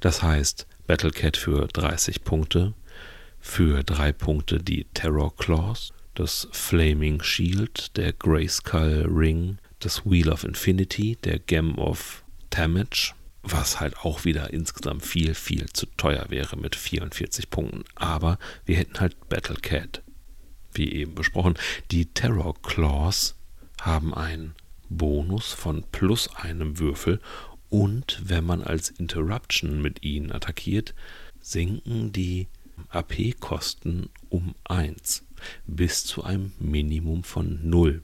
Das 0.00 0.22
heißt, 0.22 0.66
Battlecat 0.86 1.36
für 1.36 1.66
30 1.68 2.24
Punkte, 2.24 2.74
für 3.38 3.84
3 3.84 4.12
Punkte 4.12 4.58
die 4.58 4.84
Terror 4.94 5.34
Claws, 5.36 5.92
das 6.14 6.48
Flaming 6.50 7.22
Shield, 7.22 7.96
der 7.96 8.12
Grayskull 8.12 9.06
Ring, 9.08 9.58
das 9.78 10.04
Wheel 10.04 10.30
of 10.30 10.44
Infinity, 10.44 11.16
der 11.22 11.38
Gem 11.38 11.78
of 11.78 12.24
Damage, 12.50 13.12
was 13.42 13.78
halt 13.78 13.96
auch 13.98 14.24
wieder 14.24 14.52
insgesamt 14.52 15.04
viel, 15.04 15.34
viel 15.34 15.66
zu 15.66 15.86
teuer 15.96 16.26
wäre 16.30 16.56
mit 16.56 16.74
44 16.74 17.48
Punkten. 17.48 17.84
Aber 17.94 18.38
wir 18.64 18.76
hätten 18.76 18.98
halt 18.98 19.28
Battlecat, 19.28 20.02
wie 20.72 20.92
eben 20.92 21.14
besprochen. 21.14 21.54
Die 21.92 22.06
Terror 22.06 22.60
Claws 22.62 23.36
haben 23.80 24.14
einen 24.14 24.54
Bonus 24.88 25.52
von 25.52 25.84
plus 25.92 26.34
einem 26.36 26.78
Würfel 26.78 27.20
und 27.68 28.20
wenn 28.24 28.44
man 28.44 28.62
als 28.62 28.90
Interruption 28.90 29.82
mit 29.82 30.04
ihnen 30.04 30.32
attackiert, 30.32 30.94
sinken 31.40 32.12
die 32.12 32.48
AP-Kosten 32.90 34.10
um 34.28 34.54
1 34.64 35.24
bis 35.66 36.04
zu 36.04 36.24
einem 36.24 36.52
Minimum 36.58 37.24
von 37.24 37.68
0. 37.68 38.02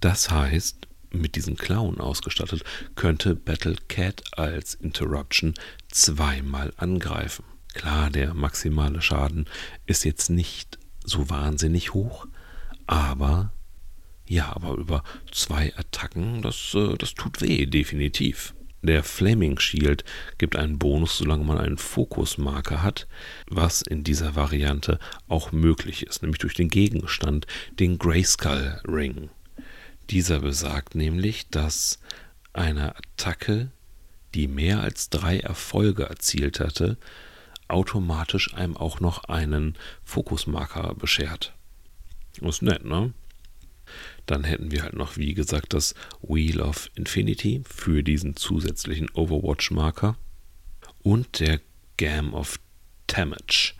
Das 0.00 0.30
heißt, 0.30 0.86
mit 1.10 1.36
diesem 1.36 1.56
Clown 1.56 2.00
ausgestattet, 2.00 2.64
könnte 2.96 3.34
Battle 3.34 3.76
Cat 3.88 4.22
als 4.36 4.74
Interruption 4.74 5.54
zweimal 5.90 6.72
angreifen. 6.76 7.44
Klar, 7.72 8.10
der 8.10 8.34
maximale 8.34 9.00
Schaden 9.00 9.46
ist 9.86 10.04
jetzt 10.04 10.30
nicht 10.30 10.78
so 11.04 11.30
wahnsinnig 11.30 11.94
hoch, 11.94 12.26
aber 12.86 13.52
ja, 14.26 14.54
aber 14.54 14.74
über 14.74 15.02
zwei 15.32 15.74
Attacken, 15.76 16.42
das, 16.42 16.74
äh, 16.74 16.96
das 16.96 17.14
tut 17.14 17.40
weh, 17.40 17.66
definitiv. 17.66 18.54
Der 18.82 19.02
Flaming 19.02 19.58
Shield 19.58 20.04
gibt 20.36 20.56
einen 20.56 20.78
Bonus, 20.78 21.16
solange 21.16 21.44
man 21.44 21.56
einen 21.56 21.78
Fokusmarker 21.78 22.82
hat, 22.82 23.06
was 23.48 23.80
in 23.80 24.04
dieser 24.04 24.36
Variante 24.36 24.98
auch 25.26 25.52
möglich 25.52 26.06
ist, 26.06 26.22
nämlich 26.22 26.38
durch 26.40 26.52
den 26.52 26.68
Gegenstand, 26.68 27.46
den 27.80 27.98
Grayskull 27.98 28.80
Ring. 28.86 29.30
Dieser 30.10 30.40
besagt 30.40 30.94
nämlich, 30.94 31.48
dass 31.48 31.98
eine 32.52 32.94
Attacke, 32.94 33.70
die 34.34 34.48
mehr 34.48 34.80
als 34.80 35.08
drei 35.08 35.38
Erfolge 35.38 36.04
erzielt 36.04 36.60
hatte, 36.60 36.98
automatisch 37.68 38.52
einem 38.52 38.76
auch 38.76 39.00
noch 39.00 39.24
einen 39.24 39.78
Fokusmarker 40.02 40.94
beschert. 40.94 41.54
Ist 42.42 42.60
nett, 42.60 42.84
ne? 42.84 43.14
Dann 44.26 44.44
hätten 44.44 44.70
wir 44.70 44.82
halt 44.82 44.94
noch, 44.94 45.16
wie 45.16 45.34
gesagt, 45.34 45.74
das 45.74 45.94
Wheel 46.22 46.60
of 46.60 46.90
Infinity 46.94 47.62
für 47.68 48.02
diesen 48.02 48.36
zusätzlichen 48.36 49.10
Overwatch-Marker 49.12 50.16
und 51.02 51.40
der 51.40 51.60
Gam 51.96 52.34
of 52.34 52.58
Damage. 53.06 53.74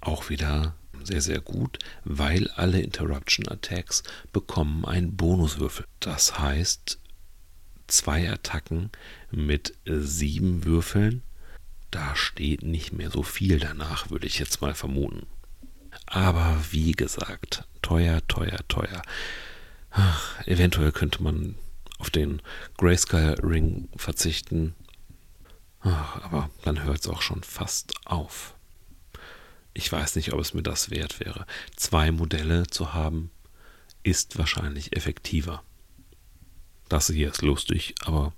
Auch 0.00 0.28
wieder 0.28 0.74
sehr, 1.02 1.20
sehr 1.20 1.40
gut, 1.40 1.78
weil 2.04 2.48
alle 2.50 2.80
Interruption 2.80 3.48
Attacks 3.48 4.02
bekommen 4.32 4.84
einen 4.84 5.16
Bonuswürfel. 5.16 5.86
Das 6.00 6.38
heißt, 6.38 6.98
zwei 7.86 8.30
Attacken 8.30 8.90
mit 9.30 9.74
sieben 9.86 10.64
Würfeln, 10.64 11.22
da 11.90 12.16
steht 12.16 12.62
nicht 12.62 12.92
mehr 12.92 13.10
so 13.10 13.22
viel 13.22 13.58
danach, 13.58 14.10
würde 14.10 14.26
ich 14.26 14.38
jetzt 14.38 14.60
mal 14.60 14.74
vermuten. 14.74 15.26
Aber 16.06 16.56
wie 16.70 16.92
gesagt, 16.92 17.64
teuer, 17.82 18.26
teuer, 18.28 18.58
teuer. 18.68 19.02
Ach, 19.90 20.46
eventuell 20.46 20.92
könnte 20.92 21.22
man 21.22 21.56
auf 21.98 22.10
den 22.10 22.42
Grayskull 22.76 23.36
Ring 23.42 23.88
verzichten. 23.96 24.74
Ach, 25.80 26.22
aber 26.22 26.50
dann 26.62 26.82
hört 26.84 27.00
es 27.00 27.08
auch 27.08 27.22
schon 27.22 27.42
fast 27.42 27.94
auf. 28.06 28.54
Ich 29.74 29.90
weiß 29.90 30.16
nicht, 30.16 30.32
ob 30.32 30.40
es 30.40 30.54
mir 30.54 30.62
das 30.62 30.90
wert 30.90 31.20
wäre. 31.20 31.46
Zwei 31.76 32.10
Modelle 32.10 32.66
zu 32.66 32.94
haben, 32.94 33.30
ist 34.02 34.38
wahrscheinlich 34.38 34.96
effektiver. 34.96 35.62
Das 36.88 37.08
hier 37.08 37.28
ist 37.28 37.42
lustig, 37.42 37.94
aber 38.04 38.32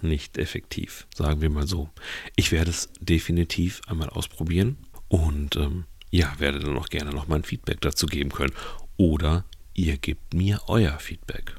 nicht 0.00 0.38
effektiv, 0.38 1.06
sagen 1.14 1.40
wir 1.40 1.50
mal 1.50 1.66
so. 1.66 1.90
Ich 2.36 2.52
werde 2.52 2.70
es 2.70 2.90
definitiv 3.00 3.80
einmal 3.86 4.08
ausprobieren 4.08 4.78
und 5.08 5.56
ähm, 5.56 5.84
ja, 6.14 6.32
werde 6.38 6.60
dann 6.60 6.78
auch 6.78 6.90
gerne 6.90 7.10
noch 7.10 7.26
mein 7.26 7.42
Feedback 7.42 7.80
dazu 7.80 8.06
geben 8.06 8.30
können. 8.30 8.52
Oder 8.96 9.44
ihr 9.72 9.98
gebt 9.98 10.32
mir 10.32 10.60
euer 10.68 11.00
Feedback. 11.00 11.56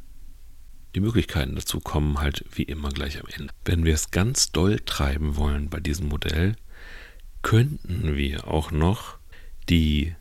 Die 0.95 1.01
Möglichkeiten 1.01 1.55
dazu 1.55 1.81
kommen 1.81 2.19
halt 2.19 2.45
wie 2.53 2.63
immer 2.63 2.87
gleich 2.87 3.19
am 3.19 3.27
Ende. 3.27 3.53
Wenn 3.65 3.83
wir 3.83 3.93
es 3.93 4.11
ganz 4.11 4.53
doll 4.53 4.79
treiben 4.79 5.35
wollen 5.35 5.69
bei 5.69 5.81
diesem 5.81 6.07
Modell, 6.07 6.55
könnten 7.41 8.15
wir 8.15 8.47
auch 8.47 8.71
noch 8.71 9.17
die 9.67 10.15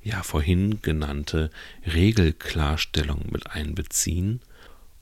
ja 0.00 0.22
vorhin 0.22 0.80
genannte 0.80 1.50
Regelklarstellung 1.84 3.32
mit 3.32 3.48
einbeziehen 3.48 4.42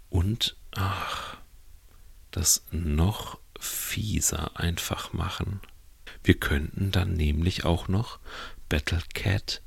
und 0.09 0.57
ach, 0.74 1.37
das 2.31 2.64
noch 2.70 3.39
fieser 3.59 4.59
einfach 4.59 5.12
machen. 5.12 5.61
Wir 6.24 6.41
könnten 6.41 6.93
dann 6.93 7.12
nämlich 7.12 7.66
auch 7.66 7.89
noch 7.89 8.20
Battlecat 8.71 9.61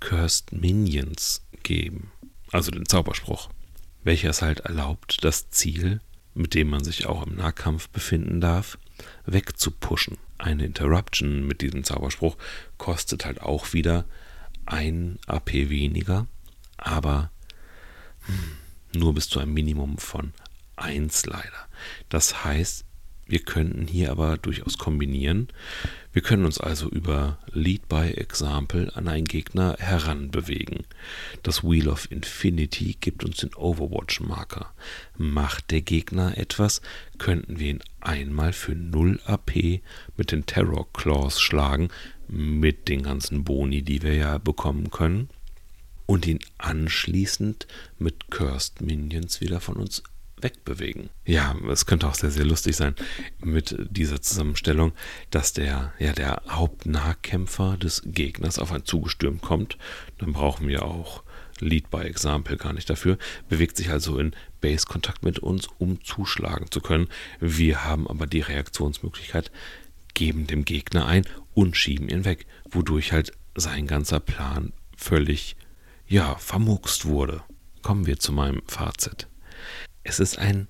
Cursed 0.00 0.52
Minions 0.52 1.46
geben. 1.62 2.12
Also 2.52 2.70
den 2.70 2.84
Zauberspruch, 2.84 3.48
welcher 4.02 4.30
es 4.30 4.42
halt 4.42 4.60
erlaubt, 4.60 5.24
das 5.24 5.48
Ziel, 5.50 6.00
mit 6.34 6.54
dem 6.54 6.68
man 6.68 6.84
sich 6.84 7.06
auch 7.06 7.26
im 7.26 7.36
Nahkampf 7.36 7.88
befinden 7.88 8.40
darf, 8.40 8.76
wegzupuschen. 9.24 10.18
Eine 10.36 10.64
Interruption 10.64 11.46
mit 11.46 11.62
diesem 11.62 11.84
Zauberspruch 11.84 12.36
kostet 12.76 13.24
halt 13.24 13.40
auch 13.40 13.72
wieder 13.72 14.04
ein 14.66 15.18
AP 15.26 15.52
weniger, 15.52 16.26
aber 16.76 17.30
hm, 18.26 18.98
nur 18.98 19.14
bis 19.14 19.28
zu 19.28 19.38
einem 19.38 19.54
Minimum 19.54 19.98
von 19.98 20.32
1 20.76 21.26
leider. 21.26 21.68
Das 22.08 22.44
heißt, 22.44 22.84
wir 23.26 23.40
könnten 23.40 23.86
hier 23.86 24.10
aber 24.10 24.38
durchaus 24.38 24.76
kombinieren. 24.76 25.48
Wir 26.12 26.22
können 26.22 26.44
uns 26.44 26.58
also 26.58 26.88
über 26.88 27.38
Lead 27.52 27.88
by 27.88 28.10
Example 28.16 28.90
an 28.96 29.06
einen 29.06 29.26
Gegner 29.26 29.76
heranbewegen. 29.78 30.84
Das 31.44 31.62
Wheel 31.62 31.88
of 31.88 32.10
Infinity 32.10 32.96
gibt 33.00 33.24
uns 33.24 33.36
den 33.36 33.54
Overwatch-Marker. 33.54 34.72
Macht 35.16 35.70
der 35.70 35.82
Gegner 35.82 36.36
etwas, 36.36 36.82
könnten 37.18 37.60
wir 37.60 37.70
ihn 37.70 37.82
einmal 38.00 38.52
für 38.52 38.74
0 38.74 39.20
AP 39.24 39.82
mit 40.16 40.32
den 40.32 40.46
Terror 40.46 40.92
Claws 40.92 41.40
schlagen, 41.40 41.90
mit 42.26 42.88
den 42.88 43.04
ganzen 43.04 43.44
Boni, 43.44 43.82
die 43.82 44.02
wir 44.02 44.14
ja 44.14 44.38
bekommen 44.38 44.90
können, 44.90 45.28
und 46.06 46.26
ihn 46.26 46.40
anschließend 46.58 47.68
mit 48.00 48.32
Cursed 48.32 48.80
Minions 48.80 49.40
wieder 49.40 49.60
von 49.60 49.76
uns 49.76 50.02
wegbewegen. 50.42 51.10
Ja, 51.24 51.54
es 51.70 51.86
könnte 51.86 52.08
auch 52.08 52.14
sehr, 52.14 52.30
sehr 52.30 52.44
lustig 52.44 52.76
sein 52.76 52.94
mit 53.38 53.76
dieser 53.90 54.20
Zusammenstellung, 54.20 54.92
dass 55.30 55.52
der, 55.52 55.92
ja, 55.98 56.12
der 56.12 56.42
Hauptnahkämpfer 56.48 57.76
des 57.76 58.02
Gegners 58.04 58.58
auf 58.58 58.72
einen 58.72 58.84
zugestürmt 58.84 59.42
kommt. 59.42 59.78
Dann 60.18 60.32
brauchen 60.32 60.68
wir 60.68 60.84
auch 60.84 61.22
Lead 61.60 61.90
by 61.90 61.98
Example 61.98 62.56
gar 62.56 62.72
nicht 62.72 62.88
dafür, 62.88 63.18
bewegt 63.48 63.76
sich 63.76 63.90
also 63.90 64.18
in 64.18 64.34
Base-Kontakt 64.60 65.22
mit 65.22 65.38
uns, 65.38 65.68
um 65.78 66.02
zuschlagen 66.02 66.70
zu 66.70 66.80
können. 66.80 67.08
Wir 67.38 67.84
haben 67.84 68.08
aber 68.08 68.26
die 68.26 68.40
Reaktionsmöglichkeit, 68.40 69.50
geben 70.14 70.46
dem 70.46 70.64
Gegner 70.64 71.06
ein 71.06 71.26
und 71.54 71.76
schieben 71.76 72.08
ihn 72.08 72.24
weg, 72.24 72.46
wodurch 72.70 73.12
halt 73.12 73.32
sein 73.54 73.86
ganzer 73.86 74.20
Plan 74.20 74.72
völlig, 74.96 75.56
ja, 76.06 76.36
vermurkst 76.36 77.04
wurde. 77.04 77.42
Kommen 77.82 78.06
wir 78.06 78.18
zu 78.18 78.32
meinem 78.32 78.62
Fazit. 78.66 79.28
Es 80.02 80.20
ist 80.20 80.38
ein 80.38 80.68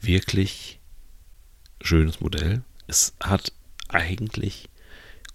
wirklich 0.00 0.80
schönes 1.80 2.20
Modell. 2.20 2.62
Es 2.86 3.14
hat 3.20 3.52
eigentlich 3.88 4.68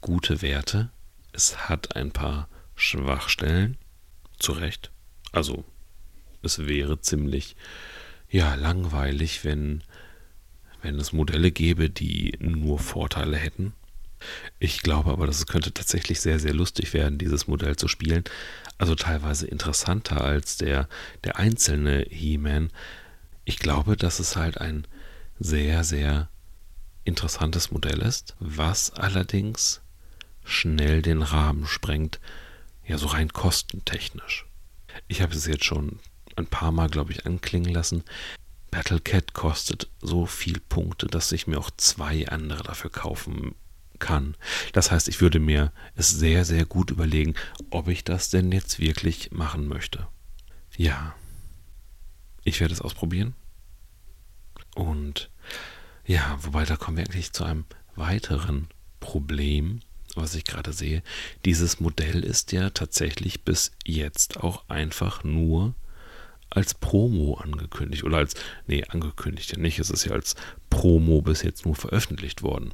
gute 0.02 0.42
Werte. 0.42 0.92
Es 1.34 1.70
hat 1.70 1.96
ein 1.96 2.12
paar 2.12 2.50
Schwachstellen. 2.76 3.78
Zu 4.40 4.52
Recht. 4.52 4.92
Also, 5.32 5.66
es 6.44 6.68
wäre 6.68 7.02
ziemlich, 7.02 7.56
ja, 8.30 8.54
langweilig, 8.56 9.44
wenn, 9.44 9.84
wenn 10.84 11.00
es 11.00 11.12
Modelle 11.12 11.52
gäbe, 11.52 11.90
die 11.90 12.38
nur 12.40 12.78
Vorteile 12.78 13.38
hätten. 13.38 13.74
Ich 14.60 14.82
glaube 14.82 15.12
aber, 15.12 15.28
dass 15.28 15.38
es 15.38 15.48
könnte 15.48 15.72
tatsächlich 15.72 16.22
sehr, 16.22 16.40
sehr 16.40 16.54
lustig 16.54 16.94
werden, 16.94 17.18
dieses 17.18 17.48
Modell 17.48 17.76
zu 17.76 17.88
spielen. 17.88 18.24
Also 18.78 18.96
teilweise 18.96 19.48
interessanter 19.48 20.22
als 20.22 20.58
der, 20.58 20.88
der 21.24 21.38
einzelne 21.38 22.06
He-Man. 22.10 22.72
Ich 23.48 23.60
glaube, 23.60 23.95
dass 23.95 24.20
es 24.20 24.36
halt 24.36 24.60
ein 24.60 24.86
sehr, 25.39 25.86
sehr 25.86 26.28
interessantes 27.06 27.72
Modell 27.72 28.02
ist, 28.02 28.36
was 28.41 28.91
allerdings 28.91 29.80
schnell 30.43 31.02
den 31.02 31.22
Rahmen 31.22 31.66
sprengt, 31.66 32.20
ja 32.86 32.98
so 32.98 33.08
rein 33.08 33.32
kostentechnisch. 33.32 34.45
Ich 35.08 35.22
habe 35.22 35.34
es 35.34 35.45
jetzt 35.45 35.64
schon 35.64 36.00
ein 36.36 36.48
paar 36.48 36.74
Mal, 36.74 36.89
glaube 36.89 37.14
ich, 37.14 37.26
anklingen 37.26 37.74
lassen. 37.74 38.04
Battlecat 38.70 39.34
kostet 39.34 39.89
so 40.02 40.26
viel 40.26 40.60
Punkte, 40.60 41.08
dass 41.08 41.32
ich 41.32 41.48
mir 41.48 41.58
auch 41.58 41.72
zwei 41.78 42.28
andere 42.28 42.64
dafür 42.64 42.89
kaufen 42.89 43.56
kann. 43.98 44.36
Das 44.74 44.91
heißt, 44.91 45.08
ich 45.08 45.22
würde 45.22 45.39
mir 45.39 45.72
es 45.95 46.10
sehr, 46.10 46.43
sehr 46.43 46.66
gut 46.66 46.91
überlegen, 46.91 47.34
ob 47.70 47.88
ich 47.88 48.04
das 48.04 48.30
denn 48.30 48.52
jetzt 48.52 48.80
wirklich 48.80 49.32
machen 49.32 49.70
möchte. 49.70 50.06
Ja, 50.76 51.16
ich 52.48 52.62
werde 52.62 52.74
es 52.74 52.82
ausprobieren. 52.82 53.36
Und 54.74 55.30
ja, 56.06 56.38
wobei 56.41 56.64
da 56.64 56.78
kommen 56.78 56.98
wir 56.98 57.04
eigentlich 57.04 57.34
zu 57.34 57.43
einem 57.43 57.66
weiteren 57.95 58.70
Problem, 59.02 59.82
was 60.16 60.34
ich 60.34 60.45
gerade 60.45 60.72
sehe. 60.72 61.04
Dieses 61.43 61.82
Modell 61.82 62.24
ist 62.24 62.54
ja 62.54 62.70
tatsächlich 62.70 63.43
bis 63.43 63.72
jetzt 63.86 64.38
auch 64.38 64.70
einfach 64.70 65.26
nur 65.26 65.76
als 66.50 66.74
Promo 66.74 67.36
angekündigt. 67.36 68.06
Oder 68.06 68.18
als, 68.18 68.36
nee, 68.66 68.86
angekündigt 68.86 69.52
ja 69.52 69.60
nicht. 69.60 69.80
Es 69.80 69.89
ist 69.89 70.06
ja 70.06 70.14
als 70.14 70.36
Promo 70.70 71.22
bis 71.22 71.41
jetzt 71.41 71.66
nur 71.66 71.76
veröffentlicht 71.76 72.43
worden. 72.43 72.74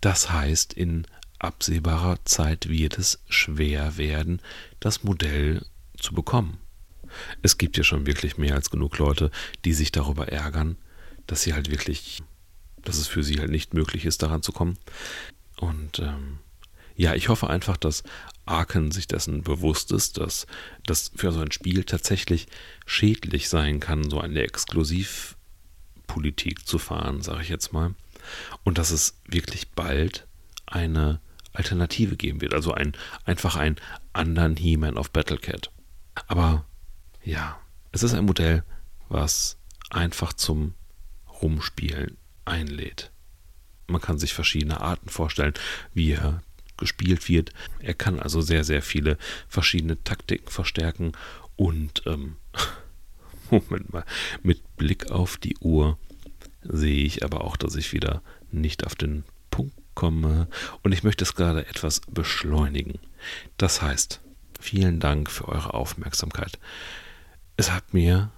Das 0.00 0.32
heißt, 0.32 0.72
in 0.72 1.06
absehbarer 1.38 2.24
Zeit 2.24 2.68
wird 2.68 2.98
es 2.98 3.22
schwer 3.28 3.96
werden, 3.96 4.42
das 4.80 5.04
Modell 5.04 5.64
zu 5.96 6.14
bekommen. 6.14 6.58
Es 7.42 7.58
gibt 7.58 7.76
ja 7.76 7.84
schon 7.84 8.06
wirklich 8.06 8.38
mehr 8.38 8.54
als 8.54 8.70
genug 8.70 8.98
Leute, 8.98 9.30
die 9.64 9.72
sich 9.72 9.92
darüber 9.92 10.28
ärgern, 10.28 10.76
dass 11.26 11.42
sie 11.42 11.54
halt 11.54 11.70
wirklich, 11.70 12.22
dass 12.82 12.98
es 12.98 13.06
für 13.06 13.22
sie 13.22 13.38
halt 13.38 13.50
nicht 13.50 13.74
möglich 13.74 14.04
ist, 14.04 14.22
daran 14.22 14.42
zu 14.42 14.52
kommen. 14.52 14.78
Und 15.58 15.98
ähm, 15.98 16.38
ja, 16.96 17.14
ich 17.14 17.28
hoffe 17.28 17.50
einfach, 17.50 17.76
dass 17.76 18.02
Arken 18.44 18.90
sich 18.90 19.06
dessen 19.06 19.42
bewusst 19.42 19.92
ist, 19.92 20.18
dass 20.18 20.46
das 20.86 21.12
für 21.14 21.32
so 21.32 21.40
ein 21.40 21.52
Spiel 21.52 21.84
tatsächlich 21.84 22.48
schädlich 22.86 23.48
sein 23.48 23.80
kann, 23.80 24.10
so 24.10 24.20
eine 24.20 24.40
Exklusivpolitik 24.40 26.66
zu 26.66 26.78
fahren, 26.78 27.22
sage 27.22 27.42
ich 27.42 27.50
jetzt 27.50 27.72
mal 27.72 27.94
und 28.64 28.78
dass 28.78 28.90
es 28.90 29.18
wirklich 29.26 29.70
bald 29.70 30.26
eine 30.66 31.20
Alternative 31.52 32.16
geben 32.16 32.40
wird. 32.40 32.54
Also 32.54 32.72
ein, 32.72 32.92
einfach 33.24 33.56
einen 33.56 33.76
anderen 34.12 34.56
He-Man 34.56 34.96
auf 34.96 35.10
Battlecat. 35.10 35.70
Aber 36.26 36.64
ja, 37.28 37.60
es 37.92 38.02
ist 38.02 38.14
ein 38.14 38.24
Modell, 38.24 38.64
was 39.10 39.58
einfach 39.90 40.32
zum 40.32 40.72
Rumspielen 41.42 42.16
einlädt. 42.46 43.10
Man 43.86 44.00
kann 44.00 44.18
sich 44.18 44.32
verschiedene 44.32 44.80
Arten 44.80 45.10
vorstellen, 45.10 45.52
wie 45.92 46.12
er 46.12 46.42
gespielt 46.78 47.28
wird. 47.28 47.52
Er 47.80 47.92
kann 47.92 48.18
also 48.18 48.40
sehr, 48.40 48.64
sehr 48.64 48.80
viele 48.80 49.18
verschiedene 49.46 50.02
Taktiken 50.04 50.48
verstärken 50.48 51.12
und 51.56 52.02
ähm, 52.06 52.36
Moment 53.50 53.92
mal, 53.92 54.04
mit 54.42 54.76
Blick 54.76 55.10
auf 55.10 55.36
die 55.36 55.56
Uhr 55.58 55.98
sehe 56.62 57.04
ich 57.04 57.24
aber 57.24 57.44
auch, 57.44 57.58
dass 57.58 57.76
ich 57.76 57.92
wieder 57.92 58.22
nicht 58.50 58.86
auf 58.86 58.94
den 58.94 59.24
Punkt 59.50 59.74
komme 59.94 60.48
und 60.82 60.92
ich 60.92 61.02
möchte 61.02 61.24
es 61.24 61.34
gerade 61.34 61.66
etwas 61.66 62.00
beschleunigen. 62.00 62.98
Das 63.58 63.82
heißt, 63.82 64.20
vielen 64.60 64.98
Dank 64.98 65.30
für 65.30 65.48
eure 65.48 65.74
Aufmerksamkeit. 65.74 66.58
Es 67.58 67.70
hat 67.72 67.92
mir, 67.92 68.30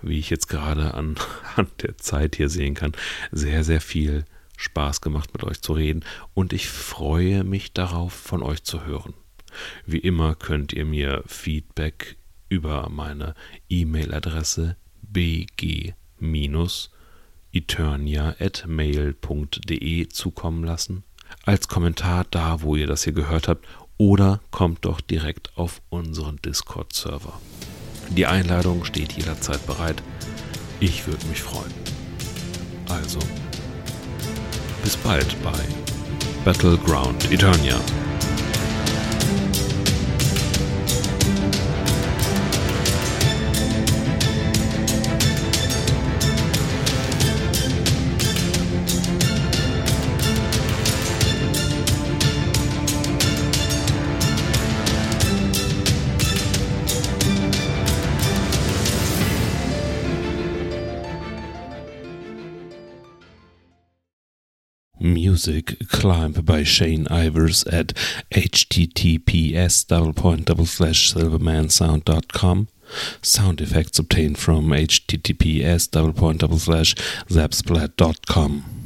wie 0.00 0.18
ich 0.20 0.30
jetzt 0.30 0.46
gerade 0.48 0.94
an, 0.94 1.16
an 1.56 1.66
der 1.82 1.98
Zeit 1.98 2.36
hier 2.36 2.48
sehen 2.48 2.74
kann, 2.74 2.92
sehr, 3.32 3.64
sehr 3.64 3.80
viel 3.80 4.24
Spaß 4.56 5.00
gemacht, 5.00 5.32
mit 5.32 5.42
euch 5.42 5.60
zu 5.60 5.72
reden 5.72 6.04
und 6.34 6.52
ich 6.52 6.68
freue 6.68 7.42
mich 7.44 7.72
darauf, 7.72 8.12
von 8.12 8.44
euch 8.44 8.62
zu 8.62 8.86
hören. 8.86 9.14
Wie 9.86 9.98
immer 9.98 10.36
könnt 10.36 10.72
ihr 10.72 10.84
mir 10.84 11.24
Feedback 11.26 12.16
über 12.48 12.88
meine 12.88 13.34
E-Mail-Adresse 13.68 14.76
bg- 15.12 15.94
eternia.mail.de 17.52 20.08
zukommen 20.08 20.62
lassen. 20.62 21.02
Als 21.44 21.66
Kommentar 21.66 22.24
da, 22.30 22.62
wo 22.62 22.76
ihr 22.76 22.86
das 22.86 23.02
hier 23.02 23.14
gehört 23.14 23.48
habt, 23.48 23.66
oder 23.96 24.40
kommt 24.52 24.84
doch 24.84 25.00
direkt 25.00 25.56
auf 25.56 25.82
unseren 25.88 26.36
Discord-Server. 26.36 27.40
Die 28.10 28.26
Einladung 28.26 28.84
steht 28.84 29.12
jederzeit 29.12 29.64
bereit. 29.66 30.02
Ich 30.80 31.06
würde 31.06 31.24
mich 31.26 31.42
freuen. 31.42 31.72
Also, 32.88 33.20
bis 34.82 34.96
bald 34.96 35.40
bei 35.42 35.52
Battleground 36.44 37.30
Eternia. 37.30 37.76
Music 65.46 65.88
climb 65.88 66.32
by 66.32 66.62
Shane 66.62 67.06
Ivers 67.06 67.66
at 67.72 67.94
https 68.30 69.86
double 69.86 70.12
point 70.12 70.44
double 70.44 70.66
slash 70.66 71.14
silvermansound.com. 71.14 72.68
Sound 73.22 73.62
effects 73.62 73.98
obtained 73.98 74.36
from 74.36 74.66
https 74.66 75.90
double 75.90 76.12
point 76.12 76.40
double 76.40 76.58
slash 76.58 76.94
zapsplat.com. 77.30 78.79